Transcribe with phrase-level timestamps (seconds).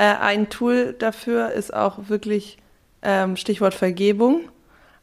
[0.00, 2.56] Äh, ein Tool dafür ist auch wirklich
[3.02, 4.48] ähm, Stichwort Vergebung.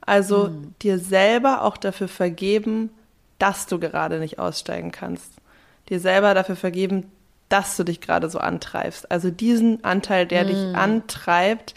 [0.02, 0.74] Also mhm.
[0.82, 2.90] dir selber auch dafür vergeben,
[3.38, 5.34] dass du gerade nicht aussteigen kannst.
[5.90, 7.12] Dir selber dafür vergeben,
[7.48, 9.12] dass du dich gerade so antreibst.
[9.12, 10.48] Also diesen Anteil, der mm.
[10.48, 11.76] dich antreibt,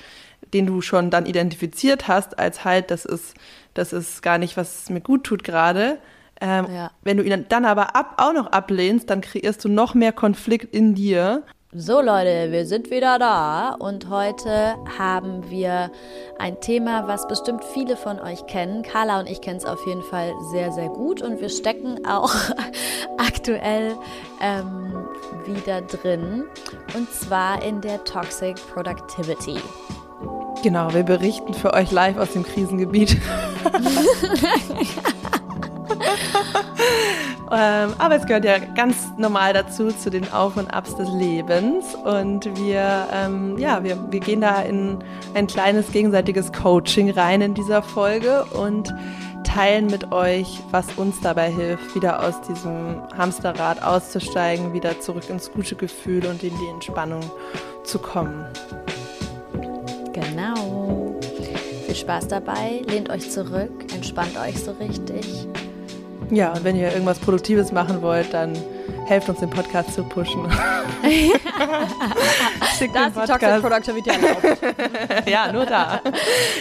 [0.54, 3.34] den du schon dann identifiziert hast, als halt, das ist,
[3.74, 5.98] das ist gar nicht, was mir gut tut gerade.
[6.40, 6.90] Ähm, ja.
[7.02, 10.74] Wenn du ihn dann aber ab, auch noch ablehnst, dann kreierst du noch mehr Konflikt
[10.74, 11.44] in dir.
[11.72, 15.92] So Leute, wir sind wieder da und heute haben wir
[16.36, 18.82] ein Thema, was bestimmt viele von euch kennen.
[18.82, 22.34] Carla und ich kennen es auf jeden Fall sehr, sehr gut und wir stecken auch
[23.18, 23.96] aktuell
[24.40, 25.06] ähm,
[25.46, 26.42] wieder drin
[26.96, 29.60] und zwar in der Toxic Productivity.
[30.64, 33.16] Genau, wir berichten für euch live aus dem Krisengebiet.
[37.52, 41.94] ähm, aber es gehört ja ganz normal dazu, zu den Auf und Abs des Lebens.
[41.94, 44.98] Und wir, ähm, ja, wir, wir gehen da in
[45.34, 48.94] ein kleines gegenseitiges Coaching rein in dieser Folge und
[49.44, 55.50] teilen mit euch, was uns dabei hilft, wieder aus diesem Hamsterrad auszusteigen, wieder zurück ins
[55.50, 57.22] gute Gefühl und in die Entspannung
[57.82, 58.44] zu kommen.
[60.12, 61.18] Genau.
[61.86, 65.48] Viel Spaß dabei, lehnt euch zurück, entspannt euch so richtig.
[66.30, 68.56] Ja, und wenn ihr irgendwas Produktives machen wollt, dann
[69.06, 70.48] helft uns den Podcast zu pushen.
[72.78, 74.58] Schickt da ist die Toxic Productivity erlaubt.
[75.26, 76.00] ja, nur da.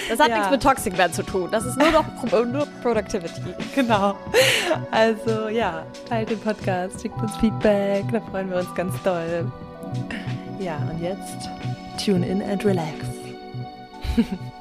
[0.10, 0.38] Das hat ja.
[0.38, 1.50] nichts mit Toxic mehr zu tun.
[1.52, 2.06] Das ist nur noch
[2.46, 3.54] nur Productivity.
[3.76, 4.16] Genau.
[4.90, 9.52] Also ja, teilt den Podcast, schickt uns Feedback, da freuen wir uns ganz doll.
[10.60, 11.50] Ja, und jetzt
[12.04, 12.96] tune in and relax.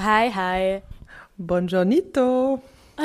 [0.00, 0.82] Hi, hi.
[1.38, 2.62] Buongiornito.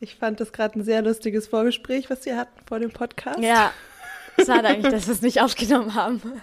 [0.00, 3.38] ich fand das gerade ein sehr lustiges Vorgespräch, was wir hatten vor dem Podcast.
[3.38, 3.72] Ja,
[4.44, 6.20] schade eigentlich, dass wir es nicht aufgenommen haben.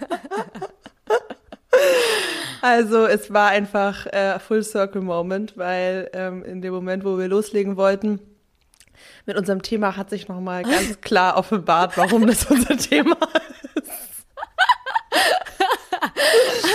[2.61, 7.27] Also es war einfach äh, Full Circle Moment, weil ähm, in dem Moment, wo wir
[7.27, 8.21] loslegen wollten,
[9.25, 13.17] mit unserem Thema hat sich nochmal ganz klar offenbart, warum das unser Thema
[13.49, 13.52] ist.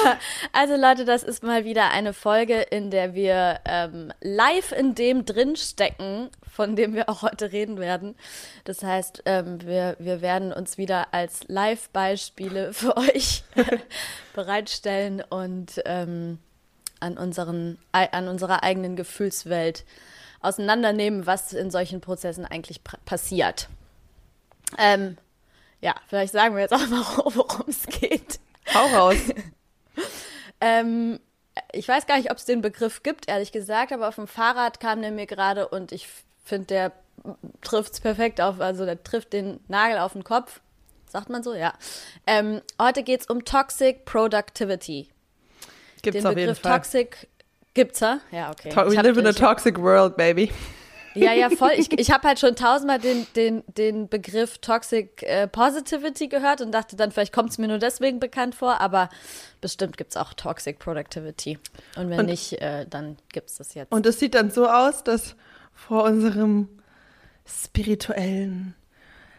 [0.52, 5.24] Also Leute, das ist mal wieder eine Folge, in der wir ähm, live in dem
[5.24, 8.16] drinstecken, von dem wir auch heute reden werden.
[8.64, 13.44] Das heißt, ähm, wir, wir werden uns wieder als Live-Beispiele für euch
[14.34, 16.38] bereitstellen und ähm,
[17.00, 19.84] an, unseren, an unserer eigenen Gefühlswelt
[20.40, 23.68] auseinandernehmen, was in solchen Prozessen eigentlich passiert.
[24.76, 25.16] Ähm,
[25.80, 27.04] ja, vielleicht sagen wir jetzt auch mal,
[27.34, 28.40] worum es geht.
[28.74, 29.16] Hau raus.
[30.60, 31.20] Ähm,
[31.72, 34.80] ich weiß gar nicht, ob es den Begriff gibt, ehrlich gesagt, aber auf dem Fahrrad
[34.80, 36.08] kam der mir gerade und ich
[36.44, 36.92] finde, der
[37.62, 40.60] trifft es perfekt auf, also der trifft den Nagel auf den Kopf.
[41.10, 41.54] Sagt man so?
[41.54, 41.72] Ja.
[42.26, 45.08] Ähm, heute geht es um Toxic Productivity.
[46.02, 46.72] Gibt's den auf Begriff jeden Fall.
[46.78, 47.28] Toxic
[47.74, 48.20] gibt's ja?
[48.30, 48.70] Ja, okay.
[48.70, 50.52] To we live in a toxic world, baby.
[51.24, 51.72] Ja, ja, voll.
[51.76, 56.72] Ich, ich habe halt schon tausendmal den, den, den Begriff Toxic äh, Positivity gehört und
[56.72, 59.08] dachte dann, vielleicht kommt es mir nur deswegen bekannt vor, aber
[59.60, 61.58] bestimmt gibt es auch Toxic Productivity.
[61.96, 63.92] Und wenn und, nicht, äh, dann gibt es das jetzt.
[63.92, 65.36] Und es sieht dann so aus, dass
[65.72, 66.68] vor unserem
[67.46, 68.74] spirituellen,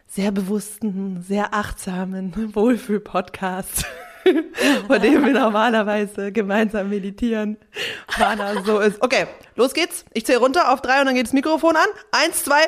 [0.08, 3.86] sehr bewussten, sehr achtsamen Wohlfühl-Podcast
[4.88, 7.58] vor dem wir normalerweise gemeinsam meditieren.
[8.18, 9.02] Mana so ist.
[9.02, 10.06] Okay, los geht's.
[10.14, 11.88] Ich zähle runter auf drei und dann geht das Mikrofon an.
[12.12, 12.62] Eins, zwei.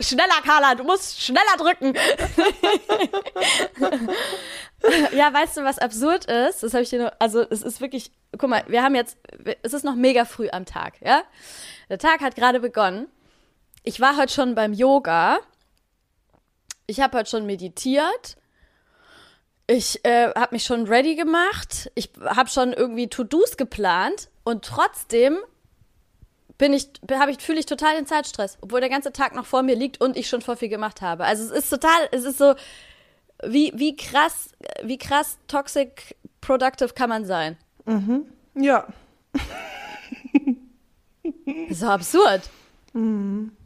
[0.00, 1.94] schneller, Carla, du musst schneller drücken.
[5.16, 6.62] ja, weißt du, was absurd ist?
[6.62, 9.16] Das habe ich dir nur, also es ist wirklich, guck mal, wir haben jetzt,
[9.62, 11.22] es ist noch mega früh am Tag, ja?
[11.88, 13.08] Der Tag hat gerade begonnen.
[13.82, 15.38] Ich war heute schon beim Yoga
[16.86, 18.36] ich habe halt schon meditiert.
[19.66, 21.90] Ich äh, habe mich schon ready gemacht.
[21.94, 25.38] Ich habe schon irgendwie To-Dos geplant und trotzdem
[26.58, 29.62] bin ich, habe ich, fühle ich total den Zeitstress, obwohl der ganze Tag noch vor
[29.62, 31.24] mir liegt und ich schon vor viel gemacht habe.
[31.24, 32.54] Also es ist total, es ist so,
[33.42, 34.50] wie, wie krass,
[34.82, 37.56] wie krass toxic productive kann man sein?
[37.86, 38.26] Mhm.
[38.54, 38.86] Ja.
[41.70, 42.42] so absurd.
[42.92, 43.56] Mhm.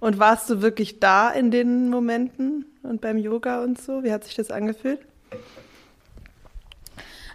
[0.00, 4.04] Und warst du wirklich da in den Momenten und beim Yoga und so?
[4.04, 5.00] Wie hat sich das angefühlt?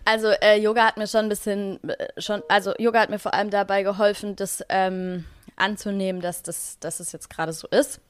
[0.06, 3.34] Also äh, Yoga hat mir schon ein bisschen, äh, schon, also Yoga hat mir vor
[3.34, 5.26] allem dabei geholfen, das ähm,
[5.56, 8.02] anzunehmen, dass das, dass es jetzt gerade so ist.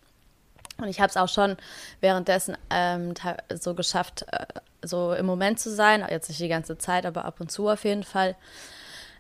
[0.77, 1.55] Und ich habe es auch schon
[2.01, 3.13] währenddessen ähm,
[3.53, 4.45] so geschafft, äh,
[4.81, 6.05] so im Moment zu sein.
[6.09, 8.35] Jetzt nicht die ganze Zeit, aber ab und zu auf jeden Fall.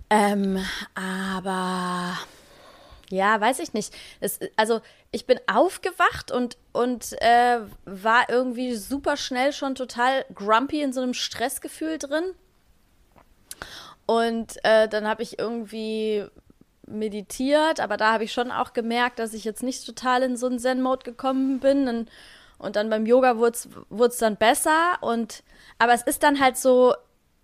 [0.09, 0.59] Ähm,
[0.95, 2.17] aber
[3.13, 3.93] ja, weiß ich nicht.
[4.21, 4.81] Es, also
[5.11, 11.01] ich bin aufgewacht und, und äh, war irgendwie super schnell schon total grumpy in so
[11.01, 12.23] einem Stressgefühl drin.
[14.07, 16.25] Und äh, dann habe ich irgendwie
[16.87, 20.47] meditiert, aber da habe ich schon auch gemerkt, dass ich jetzt nicht total in so
[20.47, 21.87] einen Zen-Mode gekommen bin.
[21.87, 22.09] Und,
[22.57, 24.97] und dann beim Yoga wurde es dann besser.
[25.01, 25.43] Und
[25.77, 26.95] aber es ist dann halt so,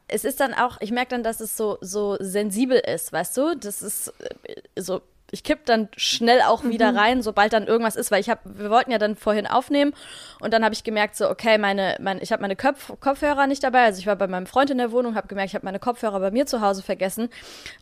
[0.08, 3.56] es ist dann auch, ich merke dann, dass es so, so sensibel ist, weißt du?
[3.56, 4.12] Das ist
[4.44, 6.98] äh, so ich kipp dann schnell auch wieder mhm.
[6.98, 9.94] rein, sobald dann irgendwas ist, weil ich habe, wir wollten ja dann vorhin aufnehmen
[10.40, 13.64] und dann habe ich gemerkt so, okay, meine, mein, ich habe meine Köpf Kopfhörer nicht
[13.64, 15.80] dabei, also ich war bei meinem Freund in der Wohnung, habe gemerkt, ich habe meine
[15.80, 17.30] Kopfhörer bei mir zu Hause vergessen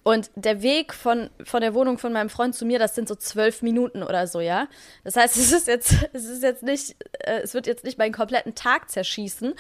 [0.04, 3.16] und der Weg von von der Wohnung von meinem Freund zu mir, das sind so
[3.16, 4.68] zwölf Minuten oder so, ja.
[5.04, 8.14] Das heißt, es ist jetzt, es ist jetzt nicht, äh, es wird jetzt nicht meinen
[8.14, 9.54] kompletten Tag zerschießen,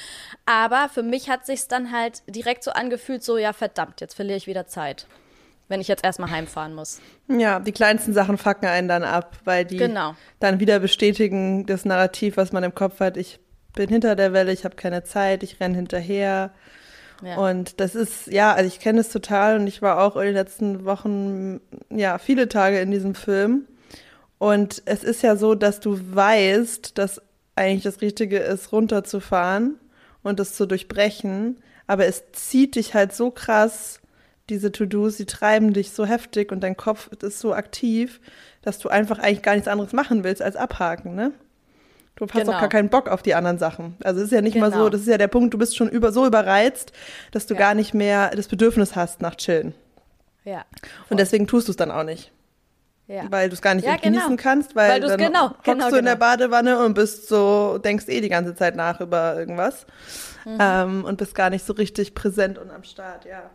[0.45, 4.37] aber für mich hat sich's dann halt direkt so angefühlt, so ja verdammt, jetzt verliere
[4.37, 5.07] ich wieder Zeit
[5.67, 7.01] wenn ich jetzt erstmal heimfahren muss.
[7.27, 10.15] Ja, die kleinsten Sachen fucken einen dann ab, weil die genau.
[10.39, 13.17] dann wieder bestätigen das Narrativ, was man im Kopf hat.
[13.17, 13.39] Ich
[13.73, 16.51] bin hinter der Welle, ich habe keine Zeit, ich renne hinterher.
[17.23, 17.37] Ja.
[17.37, 20.33] Und das ist, ja, also ich kenne es total und ich war auch in den
[20.33, 21.59] letzten Wochen,
[21.89, 23.67] ja, viele Tage in diesem Film.
[24.37, 27.21] Und es ist ja so, dass du weißt, dass
[27.55, 29.79] eigentlich das Richtige ist, runterzufahren
[30.21, 31.57] und das zu durchbrechen.
[31.87, 33.99] Aber es zieht dich halt so krass
[34.49, 38.19] diese To-Dos, die treiben dich so heftig und dein Kopf ist so aktiv,
[38.61, 41.31] dass du einfach eigentlich gar nichts anderes machen willst als abhaken, ne?
[42.15, 42.53] Du hast genau.
[42.53, 43.95] auch gar keinen Bock auf die anderen Sachen.
[44.03, 44.65] Also es ist ja nicht genau.
[44.65, 44.89] mal so, genau.
[44.89, 46.91] das ist ja der Punkt, du bist schon über, so überreizt,
[47.31, 47.59] dass du ja.
[47.59, 49.75] gar nicht mehr das Bedürfnis hast nach Chillen.
[50.43, 50.65] Ja.
[50.81, 50.89] Voll.
[51.11, 52.31] Und deswegen tust du es dann auch nicht.
[53.07, 53.23] Ja.
[53.29, 54.41] Weil du es gar nicht ja, genießen genau.
[54.41, 56.25] kannst, weil, weil dann genau, hockst genau, du in der genau.
[56.25, 59.85] Badewanne und bist so, denkst eh die ganze Zeit nach über irgendwas
[60.43, 60.57] mhm.
[60.59, 63.49] ähm, und bist gar nicht so richtig präsent und am Start, ja.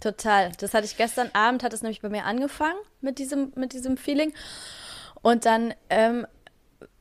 [0.00, 0.50] Total.
[0.58, 3.96] Das hatte ich gestern Abend, hat es nämlich bei mir angefangen mit diesem, mit diesem
[3.96, 4.32] Feeling.
[5.22, 6.26] Und dann ähm,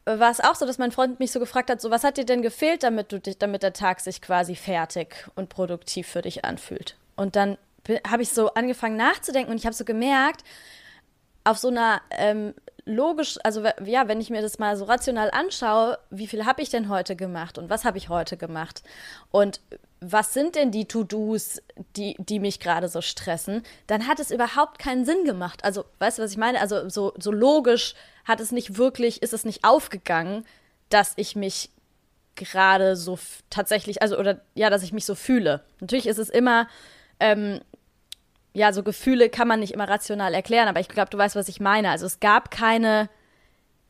[0.06, 2.26] war es auch so, dass mein Freund mich so gefragt hat: so, was hat dir
[2.26, 6.44] denn gefehlt, damit du dich, damit der Tag sich quasi fertig und produktiv für dich
[6.44, 6.98] anfühlt?
[7.16, 7.58] Und dann
[8.08, 10.44] habe ich so angefangen nachzudenken und ich habe so gemerkt,
[11.44, 12.54] auf so einer ähm,
[12.86, 16.70] logisch, also ja, wenn ich mir das mal so rational anschaue, wie viel habe ich
[16.70, 18.84] denn heute gemacht und was habe ich heute gemacht?
[19.32, 19.62] Und
[20.02, 21.62] was sind denn die To-Dos,
[21.96, 25.64] die, die mich gerade so stressen, dann hat es überhaupt keinen Sinn gemacht.
[25.64, 26.62] Also, weißt du, was ich meine?
[26.62, 30.46] Also, so, so logisch hat es nicht wirklich, ist es nicht aufgegangen,
[30.90, 31.70] dass ich mich
[32.36, 33.20] gerade so
[33.50, 35.64] tatsächlich, also, oder ja, dass ich mich so fühle.
[35.82, 36.70] Natürlich ist es immer,
[37.20, 37.60] ähm,
[38.54, 41.50] ja, so Gefühle kann man nicht immer rational erklären, aber ich glaube, du weißt, was
[41.50, 41.90] ich meine.
[41.90, 43.10] Also, es gab keine,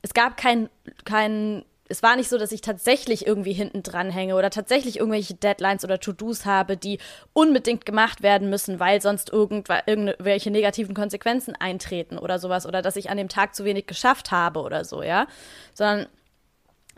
[0.01, 0.69] es gab kein,
[1.05, 5.33] kein es war nicht so, dass ich tatsächlich irgendwie hinten dran hänge oder tatsächlich irgendwelche
[5.33, 6.99] Deadlines oder To-Dos habe, die
[7.33, 13.09] unbedingt gemacht werden müssen, weil sonst irgendwelche negativen Konsequenzen eintreten oder sowas oder dass ich
[13.09, 15.25] an dem Tag zu wenig geschafft habe oder so, ja.
[15.73, 16.05] Sondern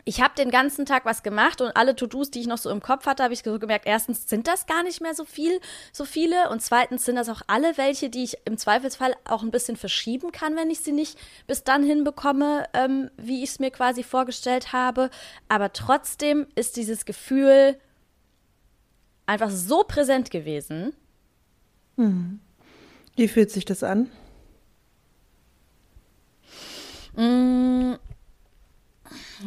[0.04, 2.80] ich habe den ganzen Tag was gemacht und alle To-Dos, die ich noch so im
[2.80, 5.60] Kopf hatte, habe ich so gemerkt, erstens sind das gar nicht mehr so viel,
[5.92, 9.52] so viele und zweitens sind das auch alle welche, die ich im Zweifelsfall auch ein
[9.52, 13.70] bisschen verschieben kann, wenn ich sie nicht bis dann hinbekomme, ähm, wie ich es mir
[13.70, 15.08] quasi vorgestellt habe.
[15.48, 17.78] Aber trotzdem ist dieses Gefühl
[19.26, 20.94] einfach so präsent gewesen.
[21.96, 22.40] Hm.
[23.14, 24.10] Wie fühlt sich das an?
[27.14, 27.98] Mmh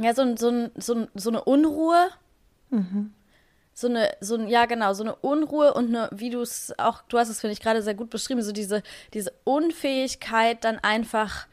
[0.01, 2.09] ja, so, so, so, so eine Unruhe.
[2.69, 3.13] Mhm.
[3.73, 7.01] So eine, so ein, ja genau, so eine Unruhe und eine, wie du es auch,
[7.09, 8.81] du hast es, finde ich, gerade sehr gut beschrieben, so diese,
[9.13, 11.47] diese Unfähigkeit, dann einfach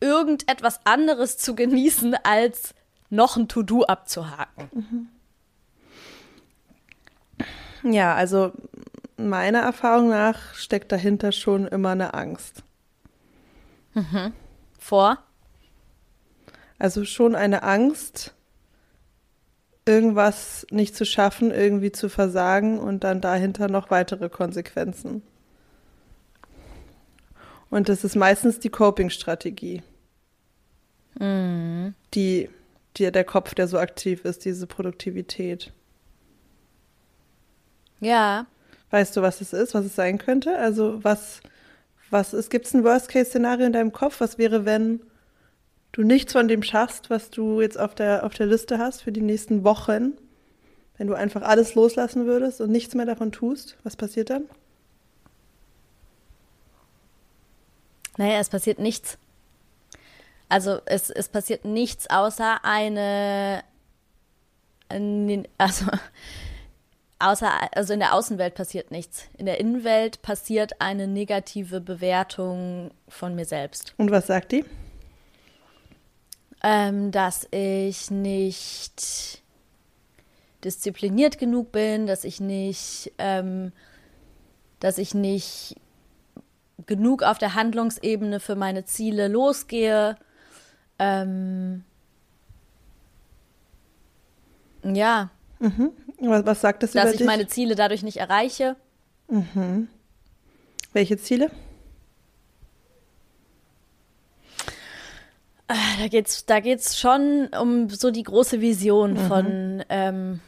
[0.00, 2.74] irgendetwas anderes zu genießen, als
[3.10, 4.70] noch ein To-Do abzuhaken.
[4.72, 5.08] Mhm.
[7.92, 8.52] Ja, also
[9.16, 12.62] meiner Erfahrung nach steckt dahinter schon immer eine Angst.
[13.94, 14.32] Mhm.
[14.78, 15.18] Vor?
[16.78, 18.34] Also schon eine Angst,
[19.86, 25.22] irgendwas nicht zu schaffen, irgendwie zu versagen und dann dahinter noch weitere Konsequenzen.
[27.70, 29.82] Und das ist meistens die Coping-Strategie,
[31.18, 31.94] mhm.
[32.14, 32.50] die,
[32.96, 35.72] die der Kopf, der so aktiv ist, diese Produktivität.
[38.00, 38.46] Ja.
[38.90, 40.56] Weißt du, was es ist, was es sein könnte?
[40.58, 41.40] Also was,
[42.10, 44.20] was ist, gibt es ein Worst-Case-Szenario in deinem Kopf?
[44.20, 45.00] Was wäre, wenn
[45.96, 49.12] du nichts von dem schaffst, was du jetzt auf der, auf der Liste hast für
[49.12, 50.12] die nächsten Wochen,
[50.98, 54.44] wenn du einfach alles loslassen würdest und nichts mehr davon tust, was passiert dann?
[58.18, 59.16] Naja, es passiert nichts.
[60.50, 63.64] Also es, es passiert nichts außer eine,
[65.58, 65.86] also
[67.18, 69.24] außer, also in der Außenwelt passiert nichts.
[69.38, 73.94] In der Innenwelt passiert eine negative Bewertung von mir selbst.
[73.96, 74.64] Und was sagt die?
[76.62, 79.42] Ähm, dass ich nicht
[80.64, 83.72] diszipliniert genug bin, dass ich nicht, ähm,
[84.80, 85.76] dass ich nicht
[86.86, 90.16] genug auf der Handlungsebene für meine Ziele losgehe.
[90.98, 91.84] Ähm,
[94.82, 95.30] ja.
[95.58, 95.92] Mhm.
[96.20, 97.26] Was, was sagt das dass über ich dich?
[97.26, 98.76] meine Ziele dadurch nicht erreiche.
[99.28, 99.88] Mhm.
[100.92, 101.50] Welche Ziele?
[105.68, 109.28] Da geht's, da geht's schon um so die große Vision Mhm.
[109.28, 110.40] von ähm,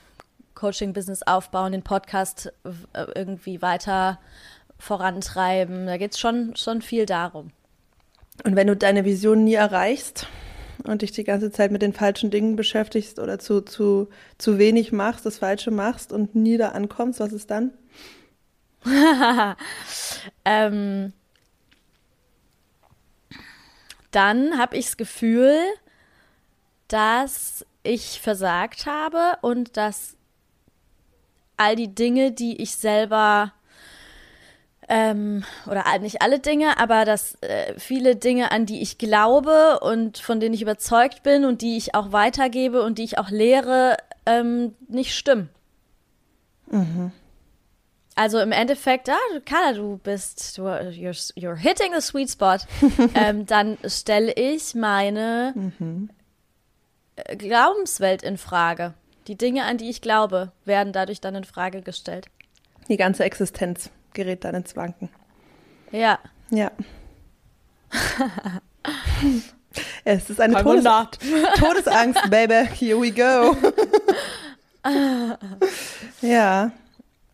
[0.54, 2.52] Coaching-Business aufbauen, den Podcast
[2.92, 4.18] äh, irgendwie weiter
[4.78, 5.87] vorantreiben.
[5.87, 7.50] Da geht's schon, schon viel darum.
[8.44, 10.28] Und wenn du deine Vision nie erreichst
[10.84, 14.08] und dich die ganze Zeit mit den falschen Dingen beschäftigst oder zu, zu,
[14.38, 17.72] zu wenig machst, das Falsche machst und nie da ankommst, was ist dann?
[20.44, 21.12] ähm,
[24.18, 25.56] dann habe ich das Gefühl,
[26.88, 30.16] dass ich versagt habe und dass
[31.56, 33.52] all die Dinge, die ich selber
[34.88, 40.18] ähm, oder nicht alle Dinge, aber dass äh, viele Dinge, an die ich glaube und
[40.18, 43.98] von denen ich überzeugt bin und die ich auch weitergebe und die ich auch lehre,
[44.26, 45.48] ähm, nicht stimmen.
[48.18, 52.66] Also im Endeffekt, ah, Carla, du bist, du, you're, you're hitting the sweet spot.
[53.14, 55.54] ähm, dann stelle ich meine
[57.14, 58.94] äh, Glaubenswelt in Frage.
[59.28, 62.26] Die Dinge, an die ich glaube, werden dadurch dann in Frage gestellt.
[62.88, 65.10] Die ganze Existenz gerät dann ins Wanken.
[65.92, 66.18] Ja.
[66.50, 66.72] Ja.
[70.04, 70.84] es ist eine Todes
[71.54, 72.68] Todesangst, Baby.
[72.75, 73.56] Here we go.
[76.20, 76.72] ja.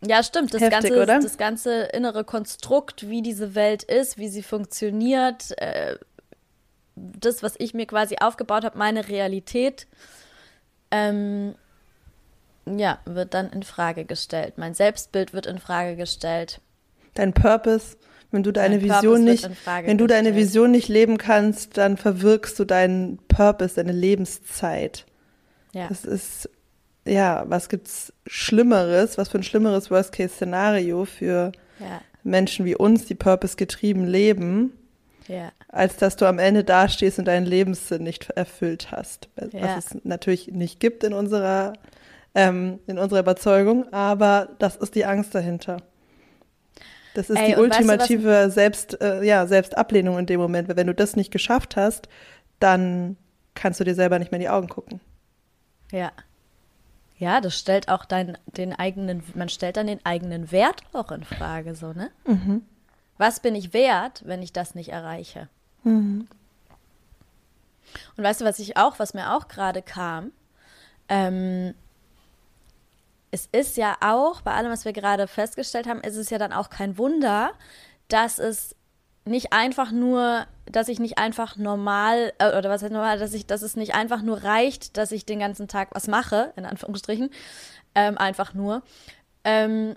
[0.06, 0.54] Ja, stimmt.
[0.54, 1.20] Das, Heftig, ganze, oder?
[1.20, 5.96] das ganze innere Konstrukt, wie diese Welt ist, wie sie funktioniert, äh,
[6.96, 9.86] das, was ich mir quasi aufgebaut habe, meine Realität,
[10.90, 11.54] ähm,
[12.66, 14.54] ja, wird dann in Frage gestellt.
[14.56, 16.60] Mein Selbstbild wird in Frage gestellt.
[17.14, 17.96] Dein Purpose,
[18.30, 20.48] wenn du deine Vision nicht, wenn du deine gestellt.
[20.48, 25.04] Vision nicht leben kannst, dann verwirkst du deinen Purpose, deine Lebenszeit.
[25.72, 25.88] Ja.
[25.88, 26.48] Das ist,
[27.06, 33.14] ja, was gibt's Schlimmeres, was für ein schlimmeres Worst-Case-Szenario für Ja, Menschen wie uns, die
[33.14, 34.72] purpose-getrieben leben,
[35.28, 39.28] ja, als dass du am Ende dastehst und deinen Lebenssinn nicht erfüllt hast.
[39.36, 39.76] Was Ja.
[39.76, 41.74] es natürlich nicht gibt in unserer,
[42.34, 45.78] ähm, in unserer Überzeugung, aber das ist die Angst dahinter.
[47.14, 50.68] Das ist Ey, die und weißt du, ultimative Selbst, äh, ja, Selbstablehnung in dem Moment,
[50.68, 52.08] weil wenn du das nicht geschafft hast,
[52.58, 53.16] dann
[53.54, 55.00] kannst du dir selber nicht mehr in die Augen gucken.
[55.92, 56.10] ja.
[57.24, 61.24] Ja, das stellt auch dein, den eigenen, man stellt dann den eigenen Wert auch in
[61.24, 62.10] Frage, so, ne?
[63.16, 65.48] Was bin ich wert, wenn ich das nicht erreiche?
[68.18, 70.32] Und weißt du, was ich auch, was mir auch gerade kam?
[71.08, 71.72] Ähm,
[73.30, 76.52] es ist ja auch, bei allem, was wir gerade festgestellt haben, ist es ja dann
[76.52, 77.52] auch kein Wunder,
[78.08, 78.76] dass es
[79.24, 83.46] nicht einfach nur, dass ich nicht einfach normal, äh, oder was heißt normal, dass ich,
[83.46, 87.30] dass es nicht einfach nur reicht, dass ich den ganzen Tag was mache, in Anführungsstrichen,
[87.94, 88.82] ähm, einfach nur,
[89.44, 89.96] ähm,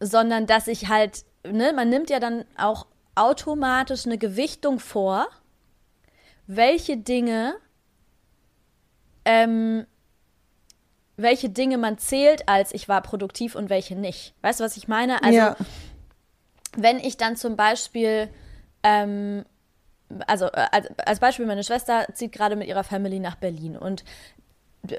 [0.00, 5.28] sondern dass ich halt, ne, man nimmt ja dann auch automatisch eine Gewichtung vor,
[6.46, 7.54] welche Dinge,
[9.24, 9.86] ähm,
[11.16, 14.34] welche Dinge man zählt als ich war produktiv und welche nicht.
[14.42, 15.22] Weißt du, was ich meine?
[15.22, 15.56] Also ja.
[16.76, 18.28] wenn ich dann zum Beispiel,
[18.82, 19.44] ähm,
[20.26, 24.04] also äh, als, Beispiel, meine Schwester zieht gerade mit ihrer Family nach Berlin und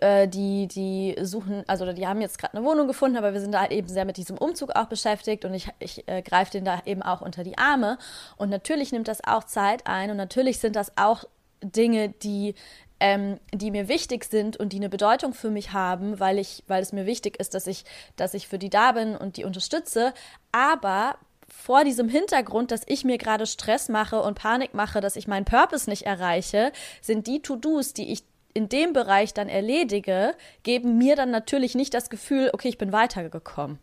[0.02, 3.52] äh, die, die suchen, also die haben jetzt gerade eine Wohnung gefunden, aber wir sind
[3.52, 6.66] da halt eben sehr mit diesem Umzug auch beschäftigt und ich, ich äh, greife den
[6.66, 7.98] da eben auch unter die Arme.
[8.38, 11.26] Und natürlich nimmt das auch Zeit ein und natürlich sind das auch
[11.62, 12.56] Dinge, die,
[13.02, 16.82] ähm, die mir wichtig sind und die eine Bedeutung für mich haben, weil ich, weil
[16.82, 17.84] es mir wichtig ist, dass ich,
[18.16, 20.14] dass ich für die da bin und die unterstütze.
[20.54, 21.16] Aber
[21.56, 25.46] vor diesem Hintergrund, dass ich mir gerade Stress mache und Panik mache, dass ich meinen
[25.46, 31.16] Purpose nicht erreiche, sind die To-Dos, die ich in dem Bereich dann erledige, geben mir
[31.16, 33.80] dann natürlich nicht das Gefühl, okay, ich bin weitergekommen.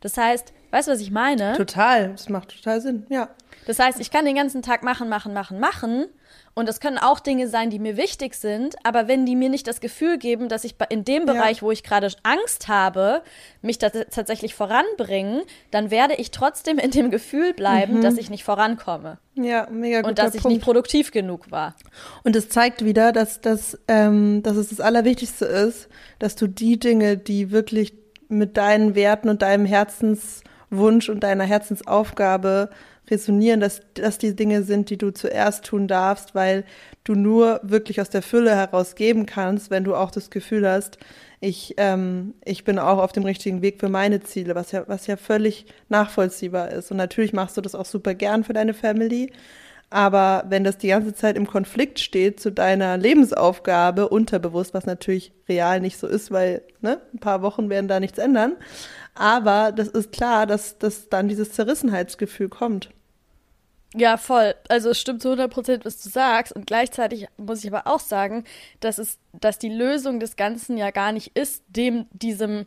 [0.00, 1.54] Das heißt, weißt du, was ich meine?
[1.54, 3.28] Total, das macht total Sinn, ja.
[3.66, 6.06] Das heißt, ich kann den ganzen Tag machen, machen, machen, machen.
[6.54, 8.76] Und das können auch Dinge sein, die mir wichtig sind.
[8.84, 11.32] Aber wenn die mir nicht das Gefühl geben, dass ich in dem Ja.
[11.32, 13.22] Bereich, wo ich gerade Angst habe,
[13.60, 15.42] mich tatsächlich voranbringen,
[15.72, 19.18] dann werde ich trotzdem in dem Gefühl bleiben, dass ich nicht vorankomme.
[19.34, 20.54] Ja, mega guter Und dass ich Punkt.
[20.56, 21.74] nicht produktiv genug war.
[22.22, 25.88] Und es zeigt wieder, dass, dass, ähm, dass es das Allerwichtigste ist,
[26.20, 27.94] dass du die Dinge, die wirklich
[28.28, 32.70] mit deinen Werten und deinem Herzenswunsch und deiner Herzensaufgabe
[33.10, 36.64] resonieren, dass das die Dinge sind, die du zuerst tun darfst, weil
[37.04, 40.98] du nur wirklich aus der Fülle heraus geben kannst, wenn du auch das Gefühl hast,
[41.40, 45.06] ich, ähm, ich bin auch auf dem richtigen Weg für meine Ziele, was ja, was
[45.06, 46.90] ja völlig nachvollziehbar ist.
[46.90, 49.30] Und natürlich machst du das auch super gern für deine Family.
[49.90, 55.32] Aber wenn das die ganze Zeit im Konflikt steht zu deiner Lebensaufgabe, unterbewusst, was natürlich
[55.48, 58.54] real nicht so ist, weil ne, ein paar Wochen werden da nichts ändern.
[59.14, 62.90] Aber das ist klar, dass, dass dann dieses Zerrissenheitsgefühl kommt.
[63.96, 64.56] Ja, voll.
[64.68, 66.52] Also es stimmt zu 100 Prozent, was du sagst.
[66.52, 68.42] Und gleichzeitig muss ich aber auch sagen,
[68.80, 72.66] dass, es, dass die Lösung des Ganzen ja gar nicht ist, dem, diesem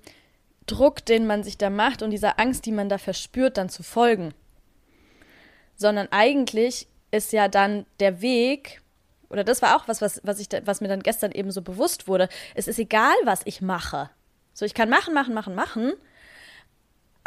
[0.68, 3.84] Druck, den man sich da macht und dieser Angst, die man da verspürt, dann zu
[3.84, 4.34] folgen.
[5.76, 8.82] Sondern eigentlich ist ja dann der Weg,
[9.30, 12.08] oder das war auch was, was, was, ich, was mir dann gestern eben so bewusst
[12.08, 12.30] wurde.
[12.56, 14.10] Es ist egal, was ich mache.
[14.54, 15.94] So, ich kann machen, machen, machen, machen.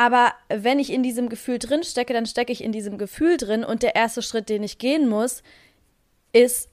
[0.00, 3.64] Aber wenn ich in diesem Gefühl drin stecke, dann stecke ich in diesem Gefühl drin
[3.64, 5.42] und der erste Schritt, den ich gehen muss,
[6.32, 6.70] ist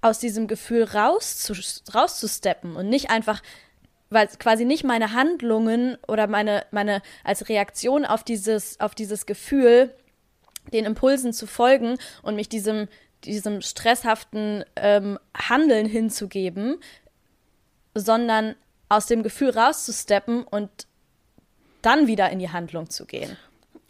[0.00, 1.52] aus diesem Gefühl rauszu,
[1.94, 3.40] rauszusteppen und nicht einfach,
[4.08, 9.94] weil quasi nicht meine Handlungen oder meine, meine als Reaktion auf dieses, auf dieses Gefühl,
[10.72, 12.88] den Impulsen zu folgen und mich diesem,
[13.22, 16.80] diesem stresshaften ähm, Handeln hinzugeben,
[17.94, 18.56] sondern
[18.88, 20.89] aus dem Gefühl rauszusteppen und
[21.82, 23.36] dann wieder in die Handlung zu gehen.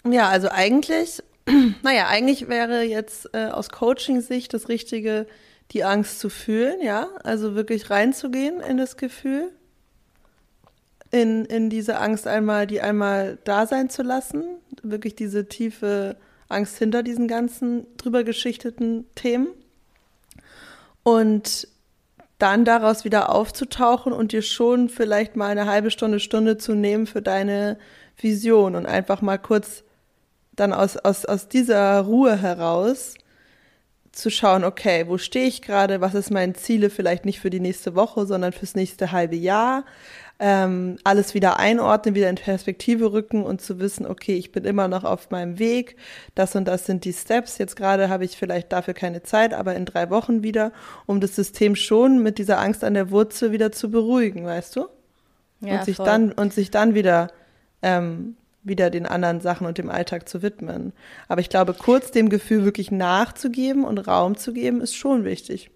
[0.09, 1.23] Ja, also eigentlich,
[1.83, 5.27] naja, eigentlich wäre jetzt äh, aus Coaching-Sicht das Richtige,
[5.73, 9.53] die Angst zu fühlen, ja, also wirklich reinzugehen in das Gefühl,
[11.11, 14.45] in, in diese Angst einmal, die einmal da sein zu lassen,
[14.83, 16.17] wirklich diese tiefe
[16.49, 19.49] Angst hinter diesen ganzen drüber geschichteten Themen.
[21.03, 21.69] Und
[22.43, 27.07] dann daraus wieder aufzutauchen und dir schon vielleicht mal eine halbe Stunde, Stunde zu nehmen
[27.07, 27.79] für deine
[28.17, 29.85] Vision und einfach mal kurz
[30.57, 33.15] dann aus, aus, aus dieser Ruhe heraus
[34.13, 37.61] zu schauen, okay, wo stehe ich gerade, was ist mein Ziele vielleicht nicht für die
[37.61, 39.85] nächste Woche, sondern fürs nächste halbe Jahr,
[40.41, 44.89] ähm, alles wieder einordnen, wieder in Perspektive rücken und zu wissen, okay, ich bin immer
[44.89, 45.97] noch auf meinem Weg,
[46.35, 47.59] das und das sind die Steps.
[47.59, 50.73] Jetzt gerade habe ich vielleicht dafür keine Zeit, aber in drei Wochen wieder,
[51.07, 54.87] um das System schon mit dieser Angst an der Wurzel wieder zu beruhigen, weißt du?
[55.61, 56.07] Ja, und sich voll.
[56.07, 57.29] dann und sich dann wieder
[57.83, 60.93] ähm, wieder den anderen Sachen und dem Alltag zu widmen.
[61.29, 65.71] Aber ich glaube, kurz dem Gefühl wirklich nachzugeben und Raum zu geben, ist schon wichtig.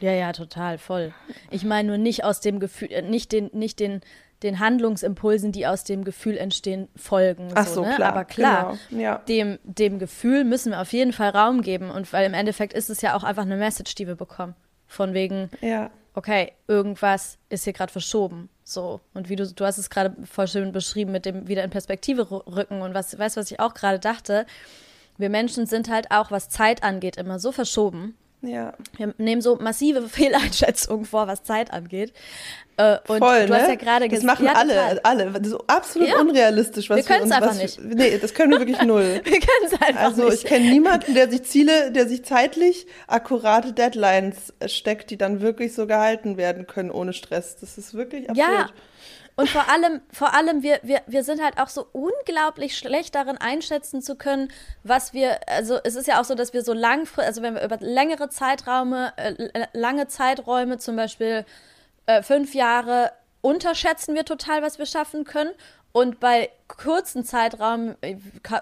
[0.00, 1.12] Ja, ja, total, voll.
[1.50, 4.00] Ich meine nur nicht aus dem Gefühl, äh, nicht den, nicht den,
[4.42, 7.48] den Handlungsimpulsen, die aus dem Gefühl entstehen, folgen.
[7.54, 7.94] Ach so, ne?
[7.94, 8.12] klar.
[8.12, 9.18] Aber klar, genau, ja.
[9.28, 11.90] dem, dem Gefühl müssen wir auf jeden Fall Raum geben.
[11.90, 14.54] Und weil im Endeffekt ist es ja auch einfach eine Message, die wir bekommen.
[14.86, 15.90] Von wegen, ja.
[16.14, 18.48] okay, irgendwas ist hier gerade verschoben.
[18.64, 19.00] So.
[19.14, 22.30] Und wie du, du hast es gerade voll schön beschrieben mit dem wieder in Perspektive
[22.30, 22.82] rücken.
[22.82, 24.46] Und was, weißt du, was ich auch gerade dachte?
[25.18, 28.16] Wir Menschen sind halt auch, was Zeit angeht, immer so verschoben.
[28.42, 28.72] Ja.
[28.96, 32.12] Wir nehmen so massive Fehleinschätzungen vor, was Zeit angeht.
[32.76, 33.60] Äh, und Voll, du ne?
[33.60, 34.28] hast ja gerade gesagt.
[34.28, 35.44] Das machen ja, alle, alle.
[35.44, 36.18] So absolut ja.
[36.18, 37.78] unrealistisch, was wir können es einfach nicht.
[37.82, 39.20] Nee, das können wir wirklich null.
[39.22, 40.30] wir können es einfach also, nicht.
[40.30, 45.42] Also ich kenne niemanden, der sich Ziele, der sich zeitlich akkurate Deadlines steckt, die dann
[45.42, 47.56] wirklich so gehalten werden können ohne Stress.
[47.56, 48.48] Das ist wirklich absurd.
[48.48, 48.68] Ja.
[49.40, 53.38] Und vor allem, vor allem, wir, wir, wir sind halt auch so unglaublich schlecht darin
[53.38, 54.52] einschätzen zu können,
[54.84, 57.64] was wir, also es ist ja auch so, dass wir so langfristig, also wenn wir
[57.64, 61.46] über längere Zeiträume, äh, lange Zeiträume, zum Beispiel
[62.04, 65.52] äh, fünf Jahre, unterschätzen wir total, was wir schaffen können.
[65.92, 68.16] Und bei kurzen Zeitraum, äh,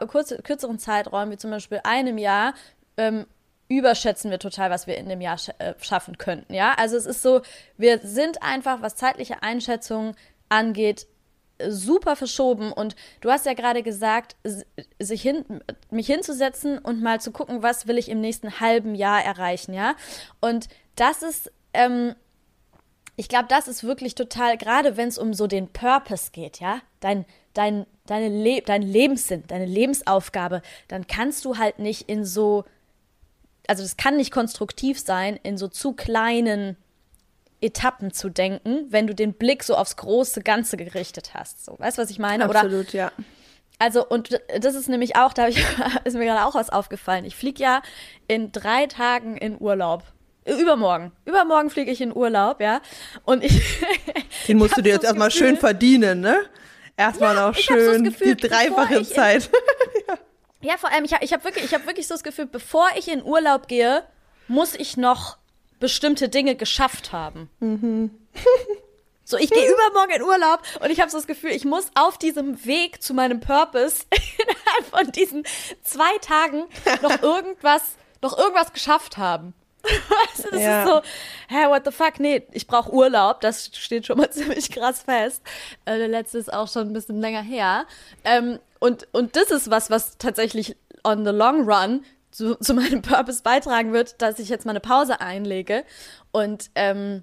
[0.07, 2.55] kurze, kürzeren Zeiträumen, wie zum Beispiel einem Jahr,
[2.97, 3.27] ähm,
[3.67, 6.55] überschätzen wir total, was wir in dem Jahr sch äh, schaffen könnten.
[6.55, 7.43] Ja, also es ist so,
[7.77, 10.15] wir sind einfach, was zeitliche Einschätzungen
[10.49, 11.07] angeht,
[11.67, 12.73] super verschoben.
[12.73, 14.37] Und du hast ja gerade gesagt,
[14.99, 15.45] sich hin,
[15.91, 19.95] mich hinzusetzen und mal zu gucken, was will ich im nächsten halben Jahr erreichen, ja.
[20.41, 22.15] Und das ist, ähm,
[23.17, 26.81] ich glaube, das ist wirklich total, gerade wenn es um so den Purpose geht, ja,
[27.01, 32.65] dein, dein, deine Le dein Lebenssinn, deine Lebensaufgabe, dann kannst du halt nicht in so,
[33.67, 36.77] also das kann nicht konstruktiv sein, in so zu kleinen
[37.61, 41.65] Etappen zu denken, wenn du den Blick so aufs große Ganze gerichtet hast.
[41.65, 42.45] So, weißt du, was ich meine?
[42.45, 43.13] Absolut, Oder, ja.
[43.81, 45.65] Also, und das ist nämlich auch, da ich,
[46.05, 47.25] ist mir gerade auch was aufgefallen.
[47.25, 47.83] Ich fliege ja
[48.27, 50.03] in drei Tagen in Urlaub.
[50.45, 51.13] Übermorgen.
[51.27, 52.81] Übermorgen fliege ich in Urlaub, ja.
[53.25, 53.61] Und ich.
[54.49, 56.41] Den musst du dir jetzt erstmal schön verdienen, ne?
[56.97, 59.51] Erstmal ja, noch schön so Gefühl, die dreifache Zeit.
[60.09, 60.15] ja.
[60.63, 60.77] ja.
[60.79, 63.23] vor allem, ich habe ich hab wirklich, hab wirklich so das Gefühl, bevor ich in
[63.23, 64.03] Urlaub gehe,
[64.49, 65.37] muss ich noch
[65.81, 67.49] bestimmte Dinge geschafft haben.
[67.61, 68.11] Mhm.
[69.29, 72.17] So, ich gehe übermorgen in Urlaub und ich habe so das Gefühl, ich muss auf
[72.17, 75.45] diesem Weg zu meinem Purpose innerhalb von diesen
[75.83, 76.65] zwei Tagen
[77.03, 79.53] noch irgendwas, noch irgendwas geschafft haben.
[79.83, 80.83] Weißt du, das ja.
[80.83, 81.03] ist so,
[81.49, 82.19] hä, what the fuck?
[82.21, 85.43] Nee, ich brauche Urlaub, das steht schon mal ziemlich krass fest.
[85.85, 87.87] Äh, der letzte ist auch schon ein bisschen länger her.
[88.25, 93.03] Ähm, und, und das ist was, was tatsächlich on the long run zu, zu meinem
[93.03, 95.85] Purpose beitragen wird, dass ich jetzt mal eine Pause einlege
[96.33, 97.23] und ähm,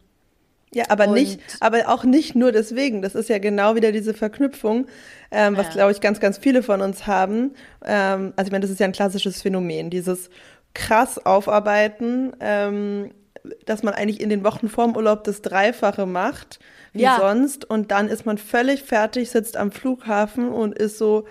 [0.74, 3.02] ja, aber nicht, aber auch nicht nur deswegen.
[3.02, 4.88] Das ist ja genau wieder diese Verknüpfung,
[5.32, 5.72] ähm, was ja.
[5.74, 7.54] glaube ich ganz, ganz viele von uns haben.
[7.86, 10.30] Ähm, also ich meine, das ist ja ein klassisches Phänomen, dieses
[10.74, 13.12] krass aufarbeiten, ähm,
[13.66, 16.60] dass man eigentlich in den Wochen vorm Urlaub das Dreifache macht
[16.92, 17.18] wie ja.
[17.20, 21.26] sonst und dann ist man völlig fertig, sitzt am Flughafen und ist so,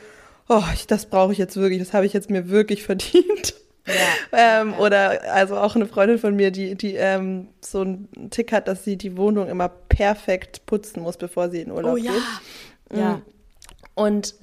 [0.49, 3.55] oh, das brauche ich jetzt wirklich, das habe ich jetzt mir wirklich verdient.
[3.87, 4.63] Ja.
[4.63, 8.67] ähm, oder also auch eine Freundin von mir, die, die ähm, so einen Tick hat,
[8.67, 12.13] dass sie die Wohnung immer perfekt putzen muss, bevor sie in Urlaub oh, ja.
[12.13, 12.99] geht.
[12.99, 13.23] Ja.
[13.95, 14.35] Und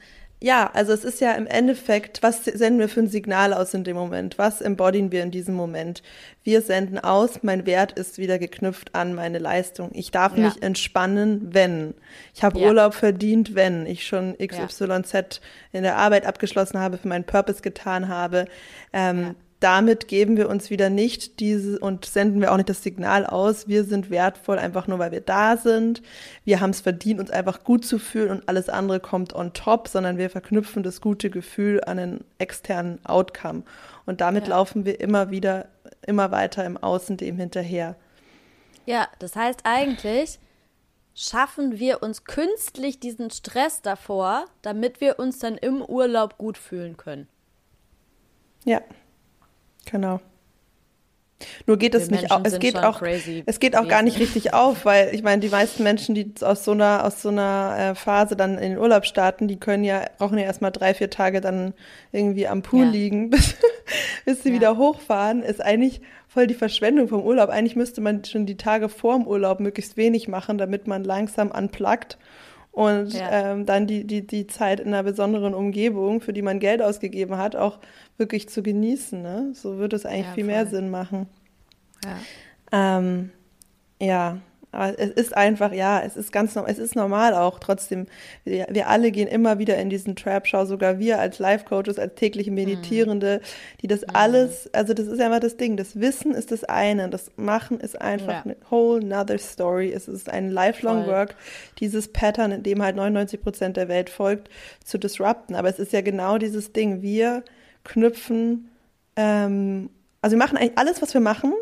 [0.43, 3.83] ja, also es ist ja im Endeffekt, was senden wir für ein Signal aus in
[3.83, 4.39] dem Moment?
[4.39, 6.01] Was embodien wir in diesem Moment?
[6.43, 9.91] Wir senden aus, mein Wert ist wieder geknüpft an meine Leistung.
[9.93, 10.45] Ich darf ja.
[10.45, 11.93] mich entspannen, wenn.
[12.33, 12.67] Ich habe ja.
[12.67, 15.21] Urlaub verdient, wenn ich schon XYZ ja.
[15.73, 18.45] in der Arbeit abgeschlossen habe, für meinen Purpose getan habe.
[18.93, 23.27] Ähm, damit geben wir uns wieder nicht diese und senden wir auch nicht das Signal
[23.27, 26.01] aus, wir sind wertvoll einfach nur, weil wir da sind.
[26.43, 29.87] Wir haben es verdient, uns einfach gut zu fühlen und alles andere kommt on top,
[29.87, 33.61] sondern wir verknüpfen das gute Gefühl an einen externen Outcome.
[34.07, 34.55] Und damit ja.
[34.55, 35.67] laufen wir immer wieder,
[36.07, 37.95] immer weiter im Außen dem hinterher.
[38.87, 40.39] Ja, das heißt eigentlich,
[41.13, 46.97] schaffen wir uns künstlich diesen Stress davor, damit wir uns dann im Urlaub gut fühlen
[46.97, 47.27] können.
[48.65, 48.81] Ja.
[49.85, 50.19] Genau.
[51.65, 55.13] Nur geht es nicht, es geht auch, es geht auch gar nicht richtig auf, weil
[55.13, 58.57] ich meine, die meisten Menschen, die aus so einer, aus so einer äh, Phase dann
[58.57, 61.73] in den Urlaub starten, die können ja, brauchen ja erstmal drei, vier Tage dann
[62.11, 62.91] irgendwie am Pool ja.
[62.91, 63.55] liegen, bis,
[64.25, 64.55] bis sie ja.
[64.55, 67.49] wieder hochfahren, ist eigentlich voll die Verschwendung vom Urlaub.
[67.49, 72.17] Eigentlich müsste man schon die Tage vorm Urlaub möglichst wenig machen, damit man langsam unplugged
[72.71, 73.51] und ja.
[73.51, 77.37] ähm, dann die, die, die Zeit in einer besonderen Umgebung, für die man Geld ausgegeben
[77.37, 77.79] hat, auch
[78.17, 79.21] wirklich zu genießen.
[79.21, 79.51] Ne?
[79.53, 81.27] So würde es eigentlich ja, viel mehr Sinn machen.
[82.03, 82.97] Ja.
[82.97, 83.31] Ähm,
[83.99, 84.37] ja,
[84.71, 88.07] aber es ist einfach, ja, es ist ganz es ist normal auch trotzdem.
[88.45, 90.47] Wir, wir alle gehen immer wieder in diesen Trap.
[90.47, 93.41] Schau, sogar wir als Life-Coaches, als tägliche Meditierende,
[93.81, 94.07] die das mhm.
[94.13, 95.75] alles, also das ist ja immer das Ding.
[95.75, 98.41] Das Wissen ist das eine, das Machen ist einfach ja.
[98.43, 99.91] eine whole nother story.
[99.91, 101.13] Es ist ein lifelong Voll.
[101.13, 101.35] work,
[101.79, 104.49] dieses Pattern, in dem halt 99 Prozent der Welt folgt,
[104.85, 105.55] zu disrupten.
[105.55, 107.01] Aber es ist ja genau dieses Ding.
[107.01, 107.43] Wir
[107.83, 108.69] knüpfen,
[109.17, 109.89] ähm,
[110.21, 111.53] also wir machen eigentlich alles, was wir machen,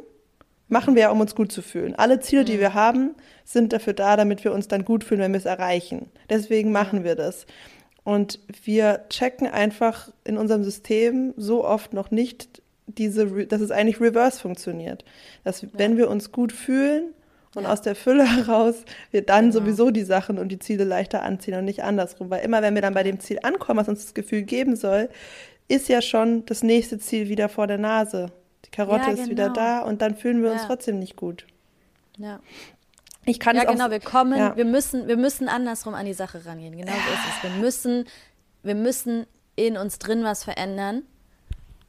[0.69, 1.95] machen wir ja, um uns gut zu fühlen.
[1.95, 2.60] Alle Ziele, die mhm.
[2.60, 6.10] wir haben, sind dafür da, damit wir uns dann gut fühlen, wenn wir es erreichen.
[6.29, 7.45] Deswegen machen wir das.
[8.03, 14.01] Und wir checken einfach in unserem System so oft noch nicht diese, dass es eigentlich
[14.01, 15.03] reverse funktioniert.
[15.43, 17.13] Dass wenn wir uns gut fühlen
[17.55, 17.71] und ja.
[17.71, 19.60] aus der Fülle heraus wir dann genau.
[19.60, 22.29] sowieso die Sachen und die Ziele leichter anziehen und nicht andersrum.
[22.29, 25.10] Weil immer wenn wir dann bei dem Ziel ankommen, was uns das Gefühl geben soll,
[25.67, 28.32] ist ja schon das nächste Ziel wieder vor der Nase.
[28.69, 29.21] Die Karotte ja, genau.
[29.21, 29.55] ist wieder genau.
[29.55, 31.45] da und dann fühlen wir uns trotzdem nicht gut.
[32.17, 32.39] Ja.
[33.25, 34.55] Ich kann ja, genau, auch, wir kommen, ja.
[34.55, 36.77] wir müssen, wir müssen andersrum an die Sache rangehen.
[36.77, 37.43] Genau so ist es.
[37.43, 38.05] Wir müssen,
[38.63, 41.03] wir müssen in uns drin was verändern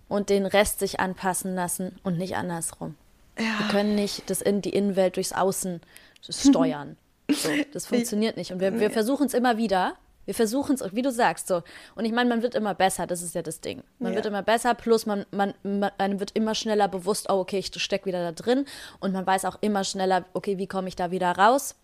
[0.09, 2.97] und den Rest sich anpassen lassen und nicht andersrum.
[3.39, 3.59] Ja.
[3.59, 5.81] Wir können nicht das in, die Innenwelt durchs Außen
[6.29, 6.97] steuern.
[7.31, 8.53] so, das funktioniert nicht.
[8.53, 9.95] Und wir, wir versuchen es immer wieder.
[10.31, 11.65] Wir versuchen es, wie du sagst, so.
[11.97, 13.83] Und ich meine, man wird immer besser, das ist ja das Ding.
[13.99, 14.19] Man ja.
[14.19, 18.07] wird immer besser, plus man, man, man wird immer schneller bewusst, oh, okay, ich stecke
[18.07, 18.65] wieder da drin.
[19.01, 21.75] Und man weiß auch immer schneller, okay, wie komme ich da wieder raus?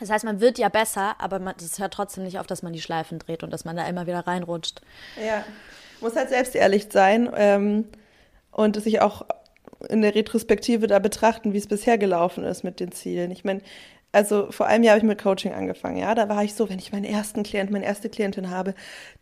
[0.00, 2.80] Das heißt, man wird ja besser, aber es hört trotzdem nicht auf, dass man die
[2.80, 4.80] Schleifen dreht und dass man da immer wieder reinrutscht.
[5.24, 5.44] Ja,
[6.00, 7.84] muss halt selbst ehrlich sein ähm,
[8.50, 9.24] und sich auch
[9.88, 13.30] in der Retrospektive da betrachten, wie es bisher gelaufen ist mit den Zielen.
[13.30, 13.60] Ich meine,
[14.14, 16.14] also vor einem Jahr habe ich mit Coaching angefangen, ja.
[16.14, 18.74] Da war ich so, wenn ich meinen ersten Klient, meine erste Klientin habe,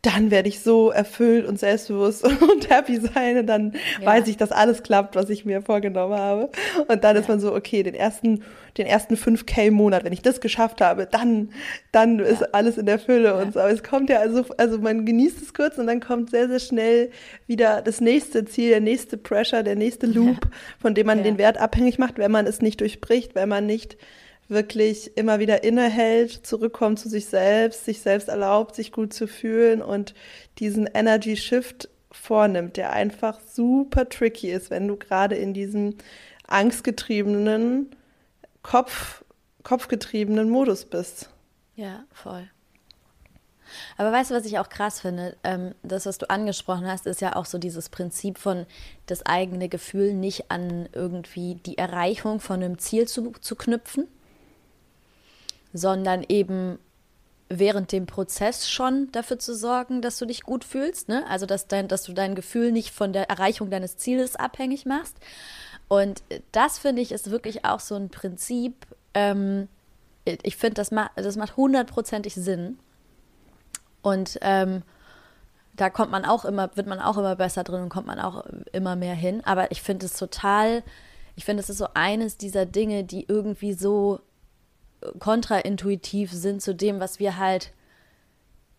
[0.03, 4.07] dann werde ich so erfüllt und selbstbewusst und happy sein und dann ja.
[4.07, 6.51] weiß ich, dass alles klappt, was ich mir vorgenommen habe.
[6.89, 7.23] Und dann ja.
[7.23, 8.43] ist man so, okay, den ersten,
[8.79, 11.51] den ersten 5K-Monat, wenn ich das geschafft habe, dann,
[11.93, 12.25] dann ja.
[12.25, 13.61] ist alles in der Fülle und so.
[13.61, 16.59] Aber es kommt ja also, also man genießt es kurz und dann kommt sehr, sehr
[16.59, 17.11] schnell
[17.47, 20.49] wieder das nächste Ziel, der nächste Pressure, der nächste Loop,
[20.81, 23.97] von dem man den Wert abhängig macht, wenn man es nicht durchbricht, wenn man nicht
[24.51, 29.83] wirklich immer wieder innehält, zurückkommt zu sich selbst, sich selbst erlaubt, sich gut zu fühlen
[29.83, 30.15] und
[30.59, 35.97] diesen Energy Shift vornimmt, der einfach super tricky ist, wenn du gerade in diesem
[36.47, 37.91] angstgetriebenen
[38.63, 39.25] Kopf
[39.63, 41.31] kopfgetriebenen Modus bist.
[41.77, 42.49] Ja, voll.
[43.97, 45.37] Aber weißt du, was ich auch krass finde?
[45.45, 48.67] Ähm, das, was du angesprochen hast, ist ja auch so dieses Prinzip von
[49.07, 54.09] das eigene Gefühl nicht an irgendwie die Erreichung von einem Ziel zu, zu knüpfen,
[55.73, 56.79] sondern eben
[57.49, 61.09] während dem Prozess schon dafür zu sorgen, dass du dich gut fühlst.
[61.09, 61.25] Ne?
[61.29, 65.17] Also, dass, dein, dass du dein Gefühl nicht von der Erreichung deines Zieles abhängig machst.
[65.89, 68.87] Und das finde ich ist wirklich auch so ein Prinzip.
[69.13, 69.69] Ähm,
[70.25, 72.79] ich finde, das, ma das macht hundertprozentig Sinn.
[74.01, 74.83] Und ähm,
[75.75, 78.45] da kommt man auch immer, wird man auch immer besser drin und kommt man auch
[78.73, 79.43] immer mehr hin.
[79.45, 80.85] Aber ich finde es total,
[81.35, 84.21] ich finde, es ist so eines dieser Dinge, die irgendwie so
[85.19, 87.73] kontraintuitiv sind zu dem, was wir halt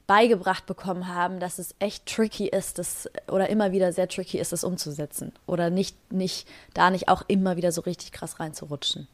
[0.07, 4.51] beigebracht bekommen haben, dass es echt tricky ist, das oder immer wieder sehr tricky ist,
[4.51, 9.07] das umzusetzen oder nicht nicht da nicht auch immer wieder so richtig krass reinzurutschen.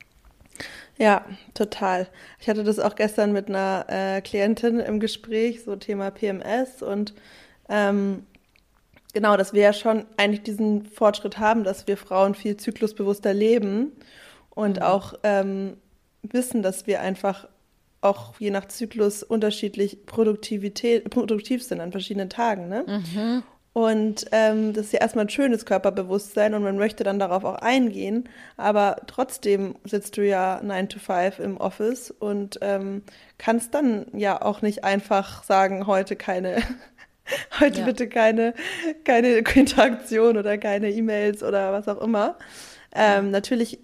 [0.97, 2.07] Ja, total.
[2.39, 7.13] Ich hatte das auch gestern mit einer äh, Klientin im Gespräch, so Thema PMS und
[7.69, 8.25] ähm,
[9.13, 13.91] genau, dass wir ja schon eigentlich diesen Fortschritt haben, dass wir Frauen viel zyklusbewusster leben
[14.49, 14.83] und mhm.
[14.83, 15.77] auch ähm,
[16.33, 17.47] wissen, dass wir einfach
[18.01, 22.69] auch je nach Zyklus unterschiedlich Produktivität, produktiv sind an verschiedenen Tagen.
[22.69, 22.85] Ne?
[22.87, 23.43] Mhm.
[23.77, 27.59] Und ähm, das ist ja erstmal ein schönes Körperbewusstsein und man möchte dann darauf auch
[27.59, 28.27] eingehen.
[28.55, 33.03] Aber trotzdem sitzt du ja 9 to 5 im Office und ähm,
[33.37, 36.57] kannst dann ja auch nicht einfach sagen, heute keine,
[37.59, 37.85] heute ja.
[37.85, 38.55] bitte keine,
[39.03, 42.39] keine Interaktion oder keine E-Mails oder was auch immer.
[42.95, 43.31] Ähm, ja.
[43.31, 43.77] Natürlich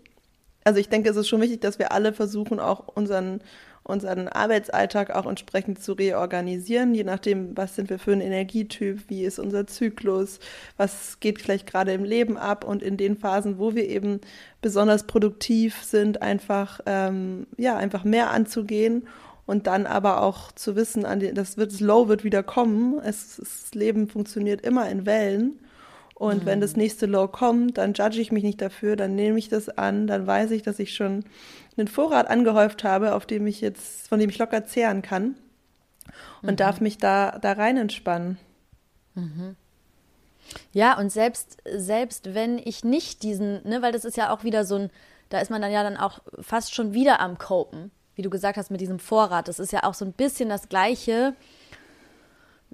[0.64, 3.42] also ich denke, es ist schon wichtig, dass wir alle versuchen, auch unseren,
[3.84, 9.24] unseren Arbeitsalltag auch entsprechend zu reorganisieren, je nachdem, was sind wir für ein Energietyp, wie
[9.24, 10.40] ist unser Zyklus,
[10.78, 14.22] was geht vielleicht gerade im Leben ab und in den Phasen, wo wir eben
[14.62, 19.08] besonders produktiv sind, einfach, ähm, ja, einfach mehr anzugehen
[19.46, 23.00] und dann aber auch zu wissen, an die, das wird, das Low wird wieder kommen.
[23.04, 25.60] Es, das Leben funktioniert immer in Wellen
[26.14, 26.46] und mhm.
[26.46, 29.70] wenn das nächste Low kommt, dann judge ich mich nicht dafür, dann nehme ich das
[29.70, 31.26] an, dann weiß ich, dass ich schon
[31.78, 35.36] einen Vorrat angehäuft habe, auf dem ich jetzt, von dem ich locker zehren kann
[36.42, 36.56] und mhm.
[36.58, 38.38] darf mich da, da rein entspannen.
[39.16, 39.56] Mhm.
[40.72, 44.66] Ja, und selbst, selbst wenn ich nicht diesen, ne, weil das ist ja auch wieder
[44.66, 44.90] so ein,
[45.30, 48.58] da ist man dann ja dann auch fast schon wieder am Copen, wie du gesagt
[48.58, 49.48] hast, mit diesem Vorrat.
[49.48, 51.34] Das ist ja auch so ein bisschen das Gleiche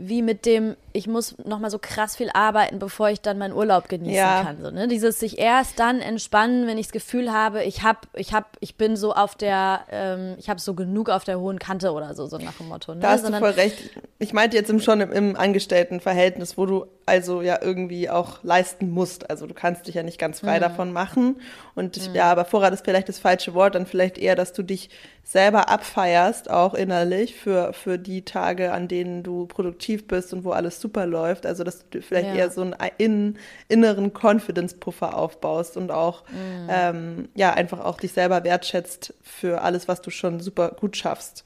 [0.01, 3.89] wie mit dem, ich muss nochmal so krass viel arbeiten, bevor ich dann meinen Urlaub
[3.89, 4.43] genießen ja.
[4.43, 4.61] kann.
[4.61, 4.87] So, ne?
[4.87, 8.75] Dieses sich erst dann entspannen, wenn ich das Gefühl habe, ich hab, ich hab, ich
[8.75, 12.27] bin so auf der, ähm, ich habe so genug auf der hohen Kante oder so,
[12.27, 12.95] so nach dem Motto.
[12.95, 13.01] Ne?
[13.01, 13.89] Da hast Sondern, du voll recht.
[14.19, 18.89] Ich meinte jetzt im, schon im, im Angestelltenverhältnis, wo du also ja irgendwie auch leisten
[18.89, 19.29] musst.
[19.29, 20.61] Also du kannst dich ja nicht ganz frei mhm.
[20.61, 21.41] davon machen.
[21.75, 22.15] Und mhm.
[22.15, 24.89] ja, aber Vorrat ist vielleicht das falsche Wort, dann vielleicht eher, dass du dich
[25.29, 30.53] selber abfeierst, auch innerlich, für, für die Tage, an denen du produktiv bist und wo
[30.53, 31.45] alles super läuft.
[31.45, 32.33] Also, dass du vielleicht ja.
[32.33, 33.37] eher so einen in,
[33.67, 36.67] inneren Confidence-Puffer aufbaust und auch, mhm.
[36.67, 41.43] ähm, ja, einfach auch dich selber wertschätzt für alles, was du schon super gut schaffst.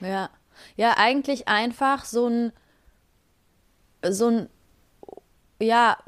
[0.00, 0.28] Ja.
[0.74, 2.52] Ja, eigentlich einfach so ein,
[4.10, 4.48] so ein,
[5.60, 5.98] ja,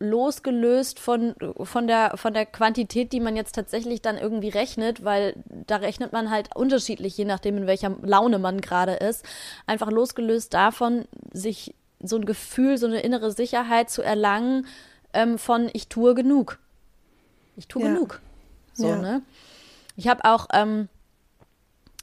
[0.00, 5.34] losgelöst von, von, der, von der Quantität, die man jetzt tatsächlich dann irgendwie rechnet, weil
[5.44, 9.24] da rechnet man halt unterschiedlich, je nachdem, in welcher Laune man gerade ist.
[9.66, 14.66] Einfach losgelöst davon, sich so ein Gefühl, so eine innere Sicherheit zu erlangen
[15.12, 16.58] ähm, von ich tue genug.
[17.56, 17.92] Ich tue ja.
[17.92, 18.20] genug.
[18.72, 18.96] So, ja.
[18.96, 19.22] ne?
[19.96, 20.88] Ich habe auch, ähm,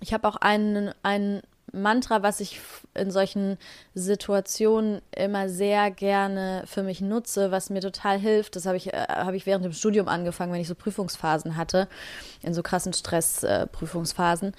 [0.01, 1.41] ich habe auch einen, einen
[1.73, 2.59] Mantra, was ich
[2.93, 3.57] in solchen
[3.93, 8.55] Situationen immer sehr gerne für mich nutze, was mir total hilft.
[8.55, 11.87] Das habe ich, äh, hab ich während dem Studium angefangen, wenn ich so Prüfungsphasen hatte,
[12.41, 14.53] in so krassen Stress-Prüfungsphasen,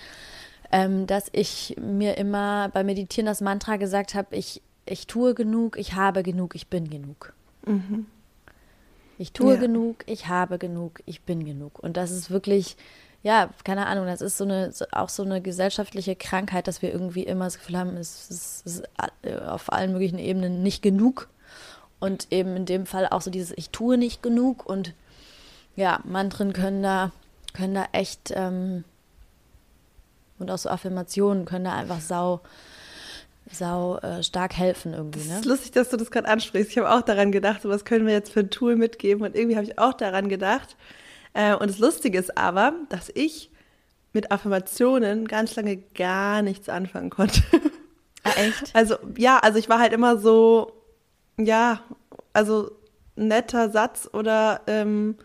[0.71, 5.35] äh, ähm, dass ich mir immer beim Meditieren das Mantra gesagt habe, ich, ich tue
[5.35, 7.33] genug, ich habe genug, ich bin genug.
[7.65, 8.07] Mhm.
[9.17, 9.61] Ich tue ja.
[9.61, 11.79] genug, ich habe genug, ich bin genug.
[11.81, 12.77] Und das ist wirklich
[13.23, 17.25] ja, keine Ahnung, das ist so eine, auch so eine gesellschaftliche Krankheit, dass wir irgendwie
[17.25, 18.89] immer das Gefühl haben, es ist, es ist
[19.23, 21.29] äh, auf allen möglichen Ebenen nicht genug.
[22.01, 24.95] Und eben in dem Fall auch so dieses, ich tue nicht genug und
[25.75, 27.11] ja, Mantren können da,
[27.55, 28.85] können da echt ähm,
[30.39, 32.41] und auch so Affirmationen können da einfach sau,
[33.51, 35.21] sau äh, stark helfen irgendwie.
[35.21, 35.35] Ne?
[35.35, 36.71] Es ist lustig, dass du das gerade ansprichst.
[36.71, 39.35] Ich habe auch daran gedacht, so was können wir jetzt für ein Tool mitgeben und
[39.35, 40.77] irgendwie habe ich auch daran gedacht,
[41.35, 43.51] und das Lustige ist aber, dass ich
[44.13, 47.43] mit Affirmationen ganz lange gar nichts anfangen konnte.
[48.25, 48.75] Ah, echt?
[48.75, 50.73] Also, ja, also ich war halt immer so,
[51.39, 51.81] ja,
[52.33, 52.73] also
[53.15, 55.17] netter Satz oder ähm,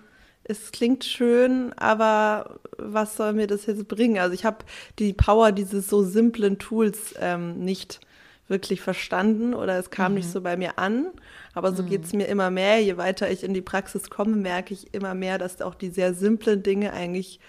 [0.43, 4.19] es klingt schön, aber was soll mir das jetzt bringen?
[4.19, 4.57] Also ich habe
[4.99, 7.99] die Power dieses so simplen Tools ähm, nicht
[8.47, 10.17] wirklich verstanden oder es kam mhm.
[10.17, 11.07] nicht so bei mir an.
[11.53, 11.87] Aber so mhm.
[11.87, 12.81] geht es mir immer mehr.
[12.81, 16.13] Je weiter ich in die Praxis komme, merke ich immer mehr, dass auch die sehr
[16.13, 17.39] simplen Dinge eigentlich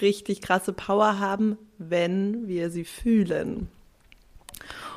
[0.00, 3.68] richtig krasse Power haben, wenn wir sie fühlen.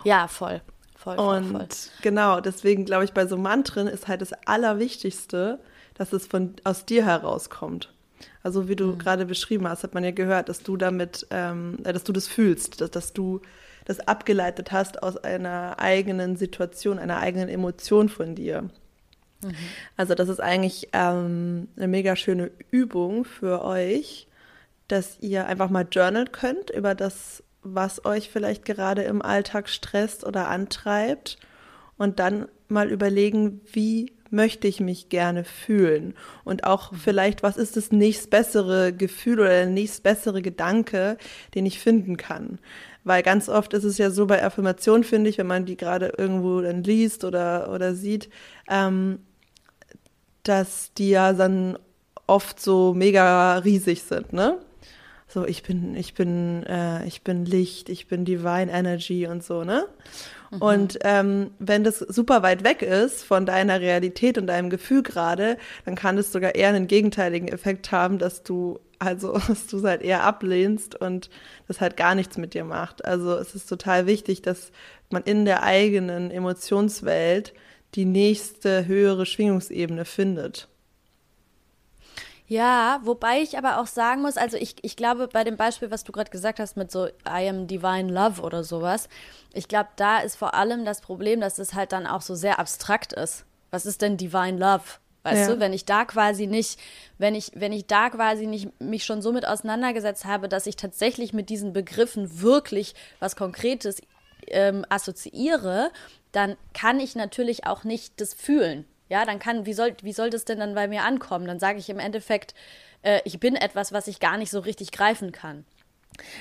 [0.04, 0.62] Ja, voll.
[0.96, 1.68] Voll, voll, und voll.
[2.02, 5.60] genau, deswegen glaube ich, bei so Mantren ist halt das Allerwichtigste,
[5.96, 7.92] dass es von aus dir herauskommt.
[8.42, 9.00] Also wie du mhm.
[9.00, 12.28] gerade beschrieben hast, hat man ja gehört, dass du damit, ähm, äh, dass du das
[12.28, 13.42] fühlst, dass, dass du
[13.86, 18.70] das abgeleitet hast aus einer eigenen Situation, einer eigenen Emotion von dir.
[19.44, 19.56] Mhm.
[19.98, 24.28] Also das ist eigentlich ähm, eine mega schöne Übung für euch,
[24.88, 30.26] dass ihr einfach mal journalen könnt über das, was euch vielleicht gerade im Alltag stresst
[30.26, 31.38] oder antreibt
[31.98, 36.96] und dann mal überlegen, wie möchte ich mich gerne fühlen und auch mhm.
[36.98, 41.18] vielleicht, was ist das nächstbessere Gefühl oder der nächstbessere Gedanke,
[41.54, 42.60] den ich finden kann.
[43.04, 46.14] Weil ganz oft ist es ja so bei Affirmationen, finde ich, wenn man die gerade
[46.18, 48.30] irgendwo dann liest oder, oder sieht,
[48.70, 49.20] ähm,
[50.44, 51.78] dass die ja dann
[52.28, 54.58] oft so mega riesig sind, ne?
[55.28, 59.64] So, ich bin, ich bin, äh, ich bin Licht, ich bin Divine Energy und so,
[59.64, 59.88] ne?
[60.52, 60.62] Mhm.
[60.62, 65.58] Und ähm, wenn das super weit weg ist von deiner Realität und deinem Gefühl gerade,
[65.86, 69.84] dann kann es sogar eher einen gegenteiligen Effekt haben, dass du also, dass du es
[69.84, 71.30] halt eher ablehnst und
[71.68, 73.06] das halt gar nichts mit dir macht.
[73.06, 74.72] Also es ist total wichtig, dass
[75.10, 77.54] man in der eigenen Emotionswelt
[77.96, 80.68] die nächste höhere Schwingungsebene findet.
[82.48, 86.04] Ja, wobei ich aber auch sagen muss, also ich, ich glaube, bei dem Beispiel, was
[86.04, 89.08] du gerade gesagt hast mit so I am divine love oder sowas,
[89.54, 92.60] ich glaube, da ist vor allem das Problem, dass es halt dann auch so sehr
[92.60, 93.46] abstrakt ist.
[93.72, 94.84] Was ist denn divine love?
[95.24, 95.56] Weißt ja.
[95.56, 96.80] du, wenn ich da quasi nicht,
[97.18, 100.76] wenn ich, wenn ich da quasi nicht mich schon so mit auseinandergesetzt habe, dass ich
[100.76, 104.02] tatsächlich mit diesen Begriffen wirklich was Konkretes
[104.48, 105.92] ähm, assoziiere,
[106.34, 108.86] dann kann ich natürlich auch nicht das fühlen.
[109.08, 111.46] Ja, dann kann, wie soll, wie soll das denn dann bei mir ankommen?
[111.46, 112.54] Dann sage ich im Endeffekt,
[113.04, 115.66] äh, ich bin etwas, was ich gar nicht so richtig greifen kann.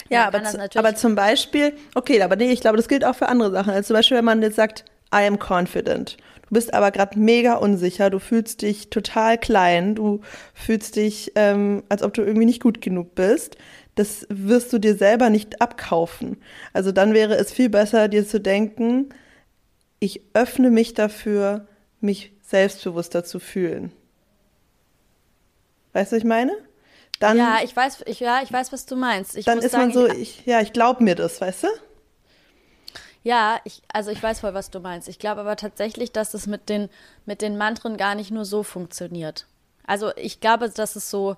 [0.09, 0.43] Ja, aber,
[0.75, 3.73] aber zum Beispiel, okay, aber nee, ich glaube, das gilt auch für andere Sachen.
[3.73, 6.17] Also zum Beispiel, wenn man jetzt sagt, I am confident.
[6.53, 10.21] Du bist aber gerade mega unsicher, du fühlst dich total klein, du
[10.53, 13.57] fühlst dich, ähm, als ob du irgendwie nicht gut genug bist.
[13.95, 16.43] Das wirst du dir selber nicht abkaufen.
[16.75, 19.09] Also dann wäre es viel besser, dir zu denken,
[19.99, 21.69] ich öffne mich dafür,
[22.03, 23.91] mich selbstbewusster zu fühlen.
[25.95, 26.53] Weißt du, was ich meine?
[27.19, 29.39] Dann, ja, ich weiß, ich, ja, ich weiß, was du meinst.
[29.39, 31.69] Ich dann ist sagen, man so, ich, ja, ich glaube mir das, weißt du?
[33.23, 35.09] Ja, ich, also ich weiß voll, was du meinst.
[35.09, 36.89] Ich glaube aber tatsächlich, dass es mit den,
[37.25, 39.47] mit den Mantren gar nicht nur so funktioniert.
[39.87, 41.37] Also ich glaube, dass es so,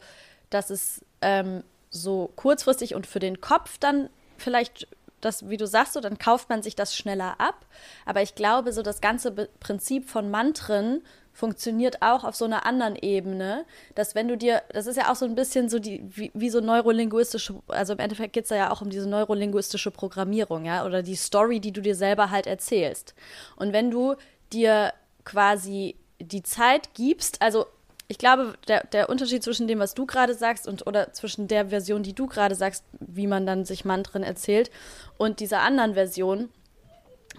[0.51, 4.89] dass es ähm, so kurzfristig und für den Kopf dann vielleicht
[5.21, 7.67] das, wie du sagst, so, dann kauft man sich das schneller ab.
[8.05, 11.03] Aber ich glaube, so das ganze Prinzip von Mantren
[11.35, 15.17] funktioniert auch auf so einer anderen Ebene, dass wenn du dir, das ist ja auch
[15.17, 18.57] so ein bisschen so die, wie, wie so neurolinguistische, also im Endeffekt geht es da
[18.57, 22.47] ja auch um diese neurolinguistische Programmierung, ja, oder die Story, die du dir selber halt
[22.47, 23.15] erzählst.
[23.57, 24.15] Und wenn du
[24.53, 24.93] dir
[25.25, 27.67] quasi die Zeit gibst, also
[28.07, 31.71] ich glaube, der, der Unterschied zwischen dem, was du gerade sagst und oder zwischen der
[31.71, 34.71] Version, die du gerade sagst, wie man dann sich Mantren erzählt,
[35.19, 36.51] und dieser anderen Version,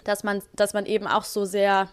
[0.04, 1.90] dass man, dass man eben auch so sehr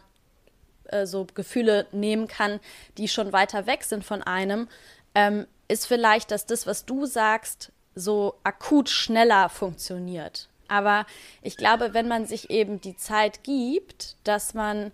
[0.92, 2.60] äh, so Gefühle nehmen kann,
[2.98, 4.68] die schon weiter weg sind von einem,
[5.14, 10.48] ähm, ist vielleicht, dass das, was du sagst, so akut schneller funktioniert.
[10.68, 11.06] Aber
[11.42, 14.90] ich glaube, wenn man sich eben die Zeit gibt, dass man,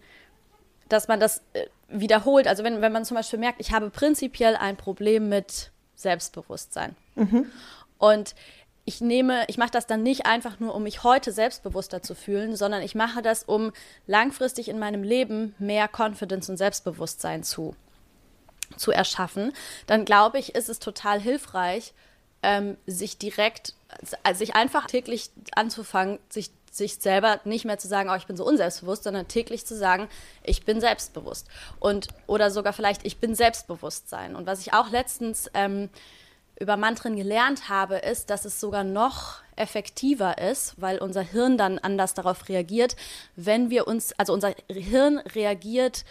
[0.89, 2.49] dass man das äh, wiederholt.
[2.49, 6.97] Also wenn, wenn man zum Beispiel merkt, ich habe prinzipiell ein Problem mit Selbstbewusstsein.
[7.15, 7.47] Mhm.
[7.99, 8.35] Und
[8.89, 12.57] ich nehme, ich mache das dann nicht einfach nur, um mich heute selbstbewusster zu fühlen,
[12.57, 13.71] sondern ich mache das, um
[14.07, 17.77] langfristig in meinem Leben mehr Confidence und Selbstbewusstsein zu,
[18.79, 19.53] zu erschaffen.
[19.87, 21.93] Dann glaube ich, ist es total hilfreich,
[22.43, 23.75] ähm, sich direkt,
[24.23, 28.37] also sich einfach täglich anzufangen, sich sich selber nicht mehr zu sagen, oh, ich bin
[28.39, 30.09] so unselbstbewusst, sondern täglich zu sagen,
[30.45, 31.47] ich bin selbstbewusst.
[31.79, 34.37] Und, oder sogar vielleicht, ich bin Selbstbewusstsein.
[34.37, 35.91] Und was ich auch letztens ähm,
[36.61, 41.79] über Mantren gelernt habe, ist, dass es sogar noch effektiver ist, weil unser Hirn dann
[41.79, 42.97] anders darauf reagiert,
[43.37, 46.05] wenn wir uns, also unser Hirn reagiert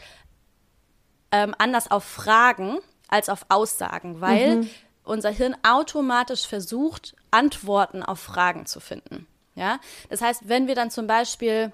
[1.31, 4.69] ähm, anders auf Fragen als auf Aussagen, weil mhm.
[5.03, 9.27] unser Hirn automatisch versucht, Antworten auf Fragen zu finden.
[9.55, 9.79] Ja?
[10.09, 11.71] Das heißt, wenn wir dann zum Beispiel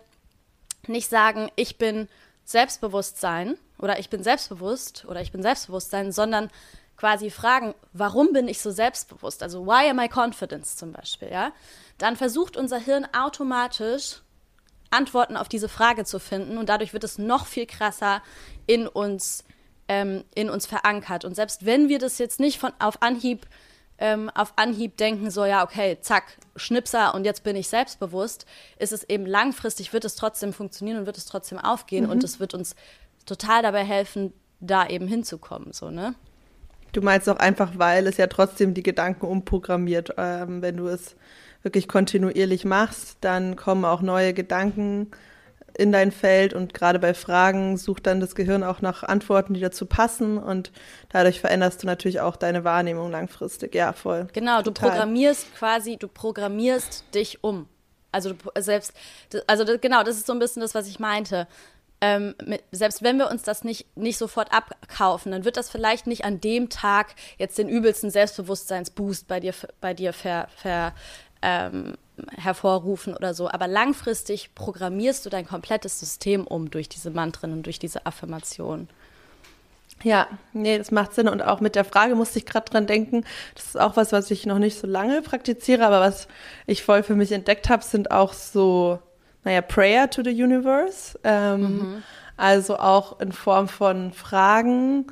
[0.88, 2.07] nicht sagen, ich bin
[2.45, 6.49] Selbstbewusstsein oder ich bin selbstbewusst oder ich bin Selbstbewusstsein, sondern
[6.97, 9.43] quasi fragen, warum bin ich so selbstbewusst?
[9.43, 11.51] Also why am I confident zum Beispiel, ja?
[11.97, 14.21] Dann versucht unser Hirn automatisch
[14.89, 18.21] Antworten auf diese Frage zu finden und dadurch wird es noch viel krasser
[18.67, 19.43] in uns,
[19.87, 21.25] ähm, in uns verankert.
[21.25, 23.47] Und selbst wenn wir das jetzt nicht von auf Anhieb
[23.97, 28.45] ähm, auf Anhieb denken, so ja, okay, zack, Schnipser und jetzt bin ich selbstbewusst,
[28.77, 32.11] ist es eben langfristig, wird es trotzdem funktionieren und wird es trotzdem aufgehen mhm.
[32.11, 32.75] und es wird uns
[33.25, 36.15] total dabei helfen, da eben hinzukommen, so, ne?
[36.93, 40.13] Du meinst auch einfach, weil es ja trotzdem die Gedanken umprogrammiert.
[40.17, 41.15] Ähm, wenn du es
[41.63, 45.11] wirklich kontinuierlich machst, dann kommen auch neue Gedanken
[45.75, 49.59] in dein Feld und gerade bei Fragen sucht dann das Gehirn auch nach Antworten, die
[49.59, 50.71] dazu passen und
[51.09, 53.73] dadurch veränderst du natürlich auch deine Wahrnehmung langfristig.
[53.73, 54.27] Ja, voll.
[54.33, 54.63] Genau, Total.
[54.63, 57.67] du programmierst quasi, du programmierst dich um.
[58.11, 58.93] Also du, selbst,
[59.47, 61.47] also genau, das ist so ein bisschen das, was ich meinte
[62.04, 66.06] ähm, mit, selbst wenn wir uns das nicht, nicht sofort abkaufen, dann wird das vielleicht
[66.06, 70.93] nicht an dem Tag jetzt den übelsten Selbstbewusstseinsboost bei dir, bei dir ver, ver,
[71.41, 71.93] ähm,
[72.36, 73.49] hervorrufen oder so.
[73.49, 78.89] Aber langfristig programmierst du dein komplettes System um durch diese Mantren und durch diese Affirmationen.
[80.04, 81.30] Ja, nee, das macht Sinn.
[81.30, 83.24] Und auch mit der Frage musste ich gerade dran denken.
[83.56, 86.28] Das ist auch was, was ich noch nicht so lange praktiziere, aber was
[86.68, 88.99] ich voll für mich entdeckt habe, sind auch so
[89.43, 91.19] naja, Prayer to the Universe.
[91.23, 92.03] Ähm, mhm.
[92.37, 95.07] Also auch in Form von Fragen,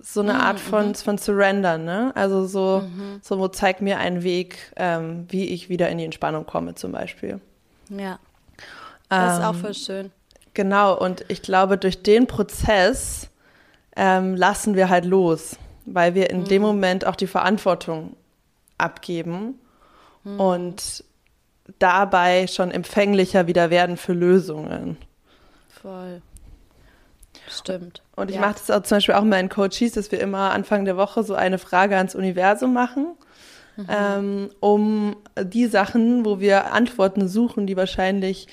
[0.00, 0.94] so eine mhm, Art von, mhm.
[0.94, 2.12] von Surrender, ne?
[2.14, 3.20] Also so, mhm.
[3.22, 7.40] so zeig mir einen Weg, ähm, wie ich wieder in die Entspannung komme, zum Beispiel.
[7.88, 8.18] Ja.
[9.08, 10.10] Das ist auch ähm, voll schön.
[10.52, 13.28] Genau, und ich glaube, durch den Prozess
[13.96, 16.68] ähm, lassen wir halt los, weil wir in dem mhm.
[16.68, 18.16] Moment auch die Verantwortung
[18.78, 19.58] abgeben.
[20.24, 20.40] Mhm.
[20.40, 21.04] Und
[21.78, 24.96] dabei schon empfänglicher wieder werden für Lösungen.
[25.68, 26.22] Voll.
[27.48, 28.02] Stimmt.
[28.16, 28.42] Und ich ja.
[28.42, 31.22] mache das auch zum Beispiel auch mit meinen Coaches, dass wir immer Anfang der Woche
[31.22, 33.08] so eine Frage ans Universum machen,
[33.76, 33.86] mhm.
[33.88, 38.46] ähm, um die Sachen, wo wir Antworten suchen, die wahrscheinlich,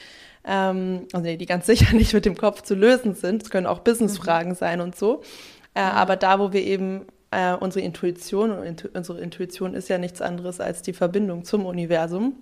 [0.45, 3.67] ähm, also nee, die ganz sicher nicht mit dem Kopf zu lösen sind, es können
[3.67, 4.57] auch Businessfragen mhm.
[4.57, 5.21] sein und so,
[5.75, 5.91] äh, mhm.
[5.91, 10.21] aber da, wo wir eben äh, unsere Intuition, und intu unsere Intuition ist ja nichts
[10.21, 12.35] anderes als die Verbindung zum Universum,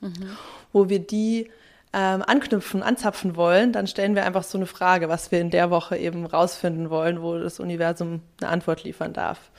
[0.00, 0.36] mhm.
[0.72, 1.50] wo wir die
[1.92, 5.70] ähm, anknüpfen, anzapfen wollen, dann stellen wir einfach so eine Frage, was wir in der
[5.70, 9.50] Woche eben rausfinden wollen, wo das Universum eine Antwort liefern darf.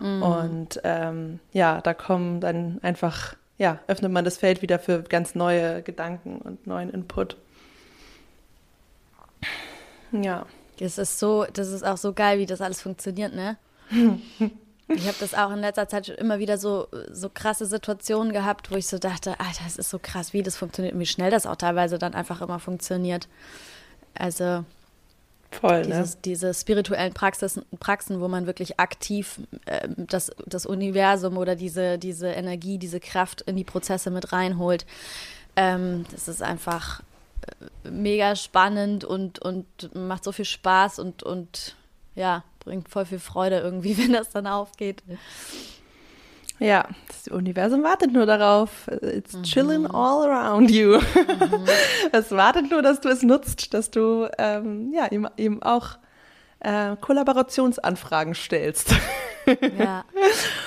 [0.00, 0.22] Mhm.
[0.22, 5.34] Und ähm, ja, da kommen dann einfach, ja, öffnet man das Feld wieder für ganz
[5.34, 7.36] neue Gedanken und neuen Input.
[10.12, 10.46] Ja.
[10.78, 13.56] Das ist so, das ist auch so geil, wie das alles funktioniert, ne?
[14.88, 18.70] Ich habe das auch in letzter Zeit schon immer wieder so, so krasse Situationen gehabt,
[18.70, 21.30] wo ich so dachte, Alter, das ist so krass, wie das funktioniert und wie schnell
[21.30, 23.28] das auch teilweise dann einfach immer funktioniert.
[24.14, 24.64] Also
[25.50, 25.86] Voll, ne?
[25.86, 26.20] dieses, ne?
[26.24, 32.28] diese spirituellen Praxis, Praxen, wo man wirklich aktiv äh, das, das Universum oder diese, diese
[32.28, 34.84] Energie, diese Kraft in die Prozesse mit reinholt.
[35.56, 37.02] Ähm, das ist einfach
[37.84, 41.76] äh, mega spannend und, und macht so viel Spaß und, und
[42.18, 45.02] ja, bringt voll viel Freude irgendwie, wenn das dann aufgeht.
[46.58, 48.88] Ja, das Universum wartet nur darauf.
[49.00, 49.42] It's mhm.
[49.44, 50.98] chilling all around you.
[50.98, 51.66] Mhm.
[52.12, 55.98] Es wartet nur, dass du es nutzt, dass du ähm, ja, ihm, ihm auch
[56.60, 58.92] äh, Kollaborationsanfragen stellst.
[59.78, 60.04] Ja,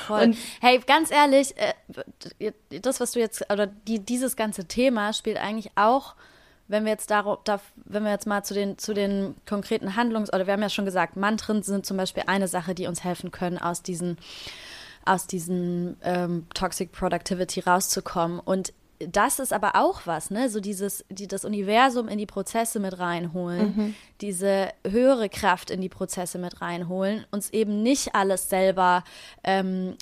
[0.07, 0.23] voll.
[0.23, 5.37] Und, hey, ganz ehrlich, äh, das, was du jetzt, oder die, dieses ganze Thema spielt
[5.37, 6.15] eigentlich auch
[6.71, 7.39] wenn wir jetzt darauf,
[7.75, 10.85] wenn wir jetzt mal zu den, zu den konkreten Handlungs- oder wir haben ja schon
[10.85, 14.17] gesagt, Mantren sind zum Beispiel eine Sache, die uns helfen können, aus diesen,
[15.05, 18.39] aus diesen ähm, Toxic Productivity rauszukommen.
[18.39, 20.49] Und das ist aber auch was, ne?
[20.49, 23.95] So dieses, die, das Universum in die Prozesse mit reinholen, mhm.
[24.21, 29.03] diese höhere Kraft in die Prozesse mit reinholen, uns eben nicht alles selber
[29.43, 29.95] ähm,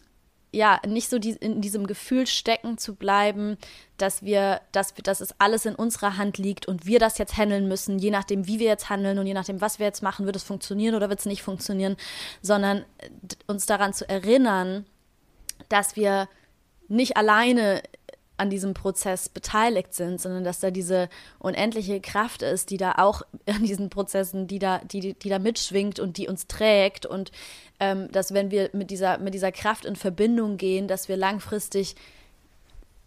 [0.52, 3.58] ja, nicht so die, in diesem Gefühl stecken zu bleiben,
[3.97, 7.38] dass wir, dass wir, dass es alles in unserer Hand liegt und wir das jetzt
[7.38, 10.26] handeln müssen, je nachdem, wie wir jetzt handeln und je nachdem, was wir jetzt machen,
[10.26, 11.97] wird es funktionieren oder wird es nicht funktionieren,
[12.41, 12.84] sondern
[13.45, 14.86] uns daran zu erinnern,
[15.68, 16.28] dass wir
[16.88, 17.84] nicht alleine
[18.40, 21.10] an diesem Prozess beteiligt sind, sondern dass da diese
[21.40, 26.00] unendliche Kraft ist, die da auch an diesen Prozessen, die da, die, die da mitschwingt
[26.00, 27.32] und die uns trägt und
[27.80, 31.96] ähm, dass wenn wir mit dieser, mit dieser Kraft in Verbindung gehen, dass wir langfristig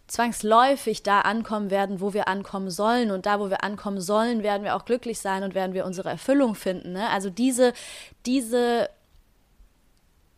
[0.07, 3.09] zwangsläufig da ankommen werden, wo wir ankommen sollen.
[3.09, 6.09] Und da, wo wir ankommen sollen, werden wir auch glücklich sein und werden wir unsere
[6.09, 6.93] Erfüllung finden.
[6.93, 7.09] Ne?
[7.09, 7.73] Also diese,
[8.25, 8.89] diese,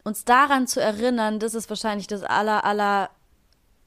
[0.03, 3.09] uns daran zu erinnern, das ist wahrscheinlich das aller, aller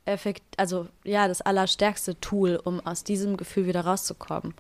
[0.09, 4.55] effekt, also ja, das allerstärkste Tool, um aus diesem Gefühl wieder rauszukommen.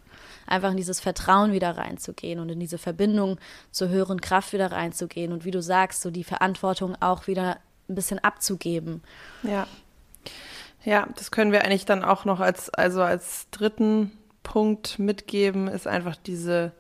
[0.46, 3.38] Einfach in dieses Vertrauen wieder reinzugehen und in diese Verbindung
[3.70, 7.94] zur höheren Kraft wieder reinzugehen und wie du sagst, so die Verantwortung auch wieder ein
[7.94, 9.02] bisschen abzugeben.
[9.42, 9.66] Ja.
[10.84, 15.86] Ja, das können wir eigentlich dann auch noch als, also als dritten Punkt mitgeben, ist
[15.86, 16.72] einfach diese,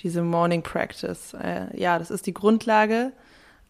[0.00, 1.34] diese Morning Practice.
[1.34, 3.12] Äh, ja, das ist die Grundlage,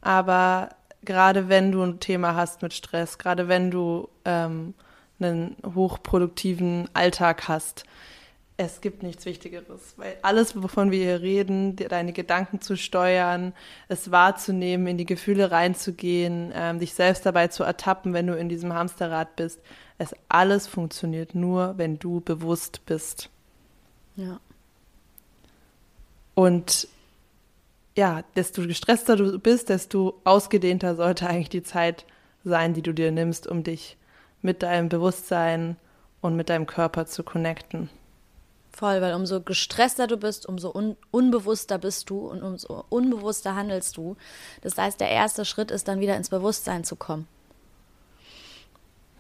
[0.00, 0.68] aber
[1.02, 4.74] gerade wenn du ein Thema hast mit Stress, gerade wenn du ähm,
[5.18, 7.84] einen hochproduktiven Alltag hast,
[8.56, 13.54] es gibt nichts Wichtigeres, weil alles, wovon wir hier reden, deine Gedanken zu steuern,
[13.88, 18.50] es wahrzunehmen, in die Gefühle reinzugehen, ähm, dich selbst dabei zu ertappen, wenn du in
[18.50, 19.60] diesem Hamsterrad bist,
[19.96, 23.30] es alles funktioniert nur, wenn du bewusst bist.
[24.16, 24.40] Ja.
[26.34, 26.86] Und
[27.96, 32.04] ja, desto gestresster du bist, desto ausgedehnter sollte eigentlich die Zeit
[32.44, 33.96] sein, die du dir nimmst, um dich
[34.42, 35.76] mit deinem Bewusstsein
[36.20, 37.90] und mit deinem Körper zu connecten.
[38.72, 43.96] Voll, weil umso gestresster du bist, umso un unbewusster bist du und umso unbewusster handelst
[43.96, 44.16] du.
[44.62, 47.26] Das heißt, der erste Schritt ist dann wieder ins Bewusstsein zu kommen.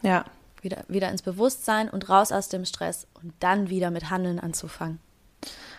[0.02, 0.24] Ja.
[0.62, 5.00] Wieder, wieder ins Bewusstsein und raus aus dem Stress und dann wieder mit Handeln anzufangen.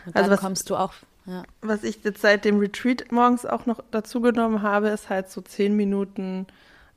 [0.06, 0.94] Und also dann kommst du auch
[1.26, 1.44] ja.
[1.62, 5.42] Was ich jetzt seit dem Retreat morgens auch noch dazu genommen habe, ist halt so
[5.42, 6.48] zehn Minuten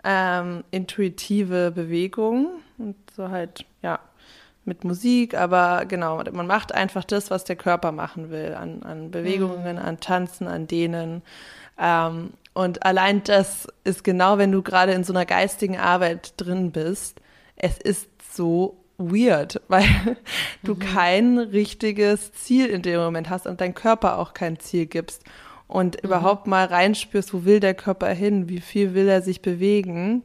[0.02, 4.00] ähm, intuitive Bewegung und so halt, ja,
[4.64, 9.10] mit Musik, aber genau, man macht einfach das, was der Körper machen will, an, an
[9.10, 9.82] Bewegungen, mhm.
[9.82, 11.22] an Tanzen, an Dehnen.
[11.78, 16.70] Ähm, und allein das ist genau, wenn du gerade in so einer geistigen Arbeit drin
[16.72, 17.20] bist,
[17.56, 19.84] es ist so weird, weil
[20.62, 20.78] du mhm.
[20.78, 25.22] kein richtiges Ziel in dem Moment hast und dein Körper auch kein Ziel gibst
[25.66, 26.08] und mhm.
[26.08, 30.22] überhaupt mal reinspürst, wo will der Körper hin, wie viel will er sich bewegen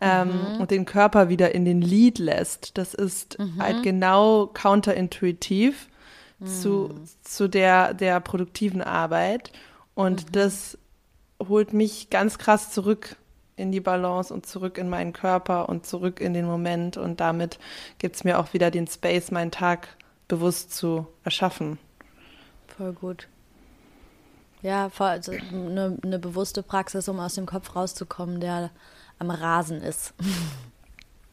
[0.00, 0.60] ähm, mhm.
[0.60, 2.78] und den Körper wieder in den Lead lässt.
[2.78, 3.62] Das ist mhm.
[3.62, 5.88] halt genau counterintuitiv
[6.44, 7.04] zu, mhm.
[7.22, 9.52] zu der, der produktiven Arbeit
[9.94, 10.32] und mhm.
[10.32, 10.78] das
[11.48, 13.16] holt mich ganz krass zurück
[13.56, 16.96] in die Balance und zurück in meinen Körper und zurück in den Moment.
[16.96, 17.58] Und damit
[17.98, 19.88] gibt es mir auch wieder den Space, meinen Tag
[20.28, 21.78] bewusst zu erschaffen.
[22.68, 23.28] Voll gut.
[24.62, 28.70] Ja, voll, also eine, eine bewusste Praxis, um aus dem Kopf rauszukommen, der
[29.18, 30.14] am Rasen ist.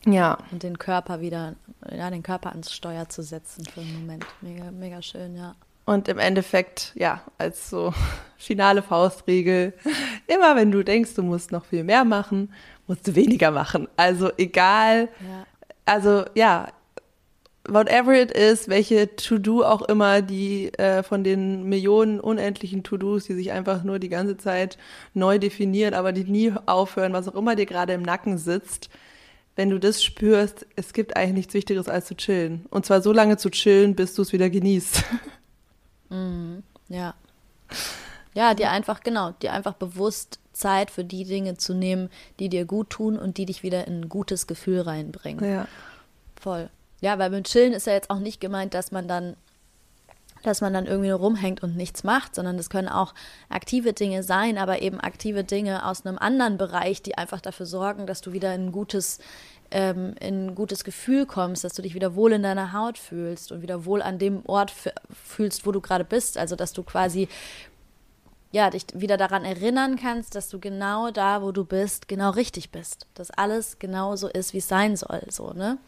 [0.06, 0.38] Ja.
[0.52, 1.56] Und den Körper wieder,
[1.90, 4.26] ja, den Körper ans Steuer zu setzen für einen Moment.
[4.42, 5.56] Mega, mega schön, ja.
[5.86, 7.94] Und im Endeffekt, ja, als so
[8.38, 9.74] finale Faustregel,
[10.28, 12.54] immer wenn du denkst, du musst noch viel mehr machen,
[12.88, 13.88] musst du weniger machen.
[13.98, 15.46] Also egal, ja.
[15.86, 16.70] also ja,
[17.68, 23.34] whatever it is, welche To-Do auch immer, die äh, von den Millionen unendlichen To-Dos, die
[23.34, 24.78] sich einfach nur die ganze Zeit
[25.14, 28.90] neu definieren, aber die nie aufhören, was auch immer dir gerade im Nacken sitzt,
[29.56, 32.66] wenn du das spürst, es gibt eigentlich nichts Wichtigeres als zu chillen.
[32.70, 35.04] Und zwar so lange zu chillen, bis du es wieder genießt.
[36.14, 36.64] Mhm.
[36.90, 37.16] Ja.
[38.34, 42.10] Ja, dir einfach, genau, dir einfach bewusst Zeit für die Dinge zu nehmen,
[42.40, 45.44] die dir gut tun und die dich wieder in ein gutes Gefühl reinbringen.
[45.44, 45.68] Ja.
[46.40, 46.70] Voll.
[47.02, 49.36] Ja, weil mit Chillen ist ja jetzt auch nicht gemeint, dass man dann
[50.44, 53.14] dass man dann irgendwie nur rumhängt und nichts macht, sondern es können auch
[53.50, 58.06] aktive Dinge sein, aber eben aktive Dinge aus einem anderen Bereich, die einfach dafür sorgen,
[58.06, 59.20] dass du wieder in ein gutes,
[59.74, 63.52] ähm, in ein gutes Gefühl kommst, dass du dich wieder wohl in deiner Haut fühlst
[63.52, 64.72] und wieder wohl an dem Ort
[65.12, 66.38] fühlst, wo du gerade bist.
[66.38, 67.28] Also dass du quasi
[68.52, 72.70] ja, dich wieder daran erinnern kannst, dass du genau da, wo du bist, genau richtig
[72.70, 73.08] bist.
[73.16, 75.80] Dass alles genau so ist, wie es sein soll, so, ne?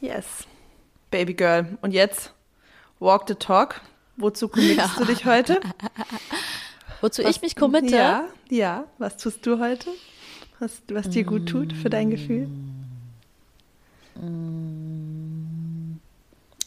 [0.00, 0.46] Yes.
[1.10, 1.76] Baby Girl.
[1.82, 2.32] Und jetzt
[3.00, 3.80] walk the talk.
[4.16, 4.98] Wozu committest ja.
[4.98, 5.58] du dich heute?
[7.00, 7.96] Wozu was, ich mich committe?
[7.96, 8.84] Ja, ja.
[8.98, 9.90] Was tust du heute?
[10.60, 12.48] Was, was dir gut tut für dein Gefühl?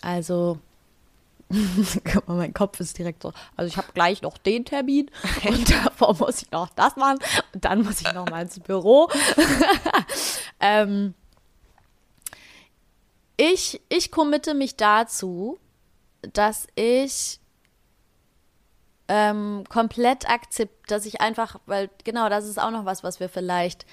[0.01, 0.59] Also,
[2.03, 3.33] guck mal, mein Kopf ist direkt so.
[3.55, 5.09] Also, ich habe gleich noch den Termin
[5.47, 7.19] und davor muss ich noch das machen
[7.53, 9.09] und dann muss ich noch mal ins Büro.
[10.59, 11.13] ähm,
[13.37, 15.59] ich, ich committe mich dazu,
[16.33, 17.39] dass ich
[19.07, 23.29] ähm, komplett akzept, dass ich einfach, weil genau das ist auch noch was, was wir
[23.29, 23.85] vielleicht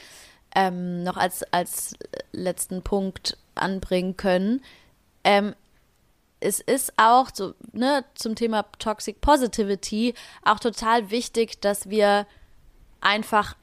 [0.54, 1.94] ähm, noch als, als
[2.32, 4.62] letzten Punkt anbringen können.
[5.24, 5.54] Ähm,
[6.40, 12.26] es ist auch so, ne, zum Thema Toxic Positivity auch total wichtig, dass wir
[13.00, 13.56] einfach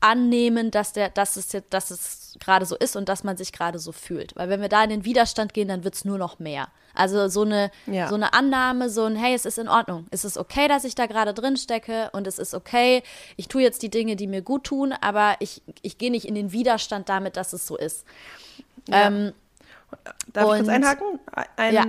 [0.00, 3.52] annehmen, dass der, dass es jetzt, dass es gerade so ist und dass man sich
[3.52, 4.36] gerade so fühlt.
[4.36, 6.68] Weil wenn wir da in den Widerstand gehen, dann wird es nur noch mehr.
[6.94, 8.08] Also so eine, Ja.
[8.08, 10.06] so eine Annahme, so ein, hey, es ist in Ordnung.
[10.10, 13.02] Es ist okay, dass ich da gerade drin stecke und es ist okay,
[13.36, 16.34] ich tue jetzt die Dinge, die mir gut tun, aber ich, ich gehe nicht in
[16.34, 18.04] den Widerstand damit, dass es so ist.
[18.88, 19.06] Ja.
[19.08, 19.32] Ähm,
[20.32, 21.18] Darf ich kurz Und- einhaken?
[21.56, 21.84] Ein, Ja.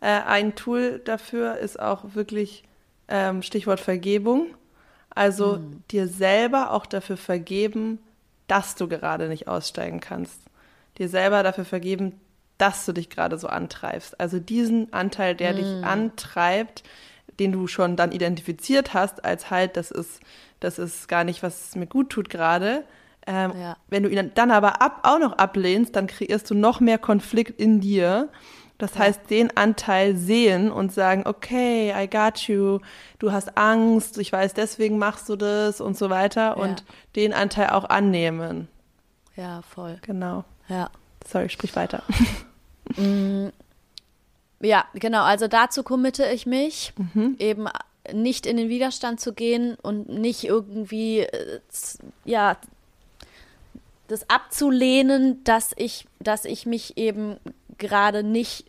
[0.00, 2.64] äh, ein Tool dafür ist auch wirklich
[3.08, 4.46] ähm, Stichwort Vergebung.
[5.14, 5.82] Also Hm.
[5.90, 7.98] dir selber auch dafür vergeben,
[8.48, 10.40] dass du gerade nicht aussteigen kannst.
[10.98, 12.20] Dir selber dafür vergeben,
[12.58, 14.20] dass du dich gerade so antreibst.
[14.20, 15.56] Also diesen Anteil, der Hm.
[15.56, 16.82] dich antreibt,
[17.40, 20.20] den du schon dann identifiziert hast, als halt, das ist,
[20.60, 22.84] das ist gar nicht, was mir gut tut gerade.
[23.26, 23.76] Ähm, Ja.
[23.88, 27.60] Wenn du ihn dann aber ab, auch noch ablehnst, dann kreierst du noch mehr Konflikt
[27.60, 28.28] in dir.
[28.82, 32.80] Das heißt, den Anteil sehen und sagen, okay, I got you,
[33.20, 36.56] du hast Angst, ich weiß, deswegen machst du das und so weiter.
[36.56, 36.82] Und
[37.14, 38.66] den Anteil auch annehmen.
[39.36, 40.00] ja, voll.
[40.02, 40.42] Genau.
[40.68, 40.90] Ja.
[41.24, 42.02] Sorry, sprich weiter.
[44.64, 45.24] Ja, genau.
[45.24, 46.92] Also dazu committe ich mich,
[47.38, 47.66] eben
[48.12, 51.60] nicht in den Widerstand zu gehen und nicht irgendwie, äh,
[52.24, 52.56] ja,
[54.06, 57.38] das abzulehnen, dass ich, dass ich mich eben
[57.78, 58.66] gerade nicht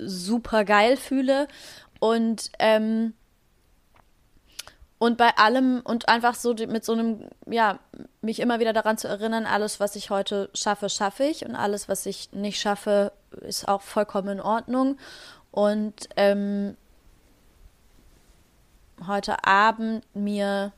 [0.00, 1.48] super geil fühle
[2.00, 3.14] und ähm,
[4.98, 7.78] und bei allem und einfach so mit so einem, ja,
[8.22, 11.88] mich immer wieder daran zu erinnern, alles, was ich heute schaffe, schaffe ich und alles,
[11.88, 14.96] was ich nicht schaffe, ist auch vollkommen in Ordnung.
[15.50, 16.76] Und ähm,
[19.06, 20.72] heute Abend mir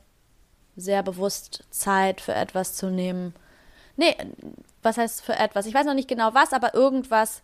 [0.76, 3.34] sehr bewusst Zeit für etwas zu nehmen.
[3.96, 4.16] Nee,
[4.82, 5.66] was heißt für etwas?
[5.66, 7.42] Ich weiß noch nicht genau was, aber irgendwas,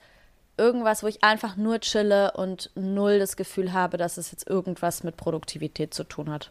[0.57, 5.03] irgendwas, wo ich einfach nur chille und null das Gefühl habe, dass es jetzt irgendwas
[5.03, 6.51] mit Produktivität zu tun hat.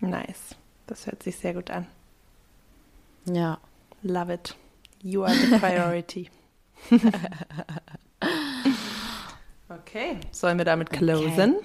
[0.00, 0.54] Nice.
[0.86, 1.86] Das hört sich sehr gut an.
[3.26, 3.58] Ja.
[4.02, 4.54] Love it.
[5.02, 6.30] You are the priority.
[9.68, 10.18] okay.
[10.30, 11.56] Sollen wir damit closen?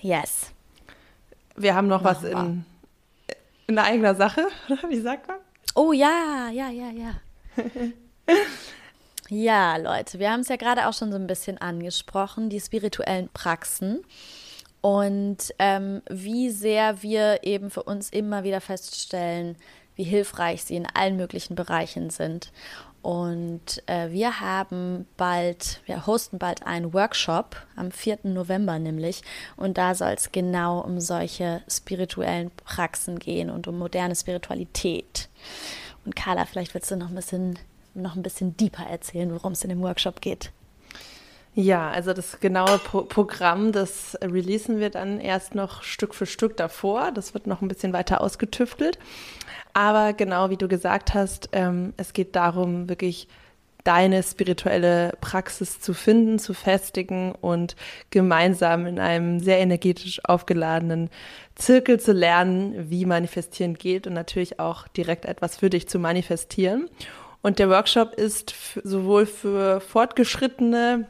[0.00, 0.52] Yes.
[1.56, 2.64] Wir haben noch was Machen
[3.66, 4.88] in, in eigener Sache, oder?
[4.88, 5.38] Wie sagt man?
[5.74, 7.14] Oh ja, ja, ja, ja.
[9.30, 13.28] ja, Leute, wir haben es ja gerade auch schon so ein bisschen angesprochen, die spirituellen
[13.32, 14.02] Praxen
[14.80, 19.56] und ähm, wie sehr wir eben für uns immer wieder feststellen,
[19.94, 22.52] wie hilfreich sie in allen möglichen Bereichen sind.
[23.02, 28.18] Und äh, wir haben bald, wir hosten bald einen Workshop am 4.
[28.24, 29.22] November nämlich.
[29.56, 35.28] Und da soll es genau um solche spirituellen Praxen gehen und um moderne Spiritualität.
[36.04, 37.58] Und Carla, vielleicht willst du noch ein bisschen,
[37.94, 40.52] noch ein bisschen deeper erzählen, worum es in dem Workshop geht.
[41.54, 46.56] Ja, also das genaue Pro Programm, das releasen wir dann erst noch Stück für Stück
[46.56, 47.10] davor.
[47.10, 48.98] Das wird noch ein bisschen weiter ausgetüftelt.
[49.72, 53.26] Aber genau wie du gesagt hast, ähm, es geht darum, wirklich
[53.84, 57.76] deine spirituelle Praxis zu finden, zu festigen und
[58.10, 61.10] gemeinsam in einem sehr energetisch aufgeladenen
[61.54, 66.88] Zirkel zu lernen, wie manifestieren geht und natürlich auch direkt etwas für dich zu manifestieren.
[67.42, 71.06] Und der Workshop ist sowohl für Fortgeschrittene,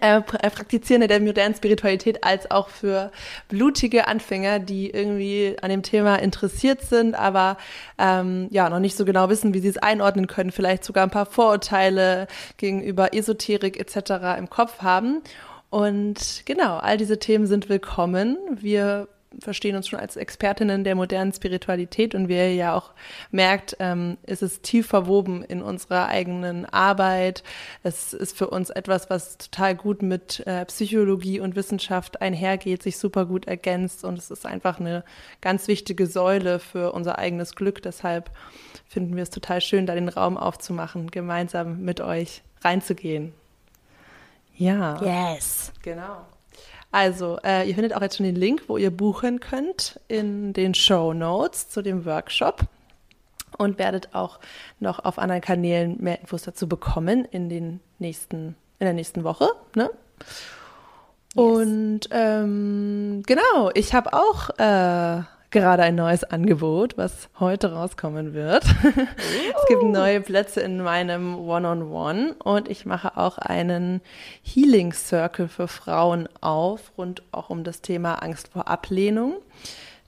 [0.00, 3.10] äh, Praktizierende der modernen Spiritualität als auch für
[3.48, 7.56] blutige Anfänger, die irgendwie an dem Thema interessiert sind, aber
[7.96, 11.10] ähm, ja noch nicht so genau wissen, wie sie es einordnen können, vielleicht sogar ein
[11.10, 12.28] paar Vorurteile
[12.58, 14.38] gegenüber Esoterik etc.
[14.38, 15.22] im Kopf haben.
[15.70, 18.36] Und genau, all diese Themen sind willkommen.
[18.50, 19.08] Wir
[19.40, 22.90] verstehen uns schon als Expertinnen der modernen Spiritualität und wie ihr ja auch
[23.30, 27.42] merkt, ähm, ist es tief verwoben in unserer eigenen Arbeit.
[27.82, 32.98] Es ist für uns etwas, was total gut mit äh, Psychologie und Wissenschaft einhergeht, sich
[32.98, 35.04] super gut ergänzt und es ist einfach eine
[35.40, 37.82] ganz wichtige Säule für unser eigenes Glück.
[37.82, 38.30] Deshalb
[38.88, 43.32] finden wir es total schön, da den Raum aufzumachen, gemeinsam mit euch reinzugehen.
[44.56, 45.34] Ja.
[45.34, 45.72] Yes.
[45.82, 46.26] Genau.
[46.90, 50.74] Also, äh, ihr findet auch jetzt schon den Link, wo ihr buchen könnt in den
[50.74, 52.62] Show Notes zu dem Workshop
[53.58, 54.38] und werdet auch
[54.80, 59.48] noch auf anderen Kanälen mehr Infos dazu bekommen in den nächsten, in der nächsten Woche.
[59.74, 59.90] Ne?
[61.34, 68.64] Und ähm, genau, ich habe auch äh, gerade ein neues Angebot, was heute rauskommen wird.
[68.84, 74.00] es gibt neue Plätze in meinem One-on-One und ich mache auch einen
[74.42, 79.36] Healing Circle für Frauen auf, rund auch um das Thema Angst vor Ablehnung.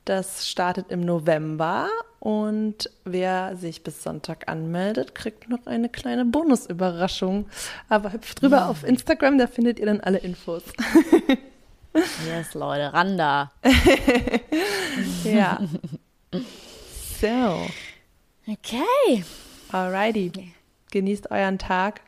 [0.05, 1.89] Das startet im November
[2.19, 7.47] und wer sich bis Sonntag anmeldet, kriegt noch eine kleine Bonusüberraschung.
[7.89, 10.63] Aber hüpft drüber auf Instagram, da findet ihr dann alle Infos.
[12.27, 13.51] Yes, Leute, Randa.
[15.25, 15.59] ja.
[17.21, 17.67] So,
[18.49, 19.25] Okay.
[19.73, 20.53] alrighty.
[20.91, 22.01] Genießt euren Tag.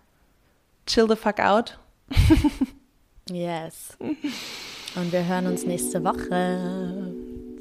[0.87, 1.79] Chill the fuck out.
[3.31, 3.97] yes.
[4.01, 7.13] Und wir hören uns nächste Woche.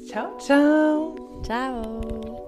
[0.08, 1.42] Ciao, ciao.
[1.44, 2.41] Ciao.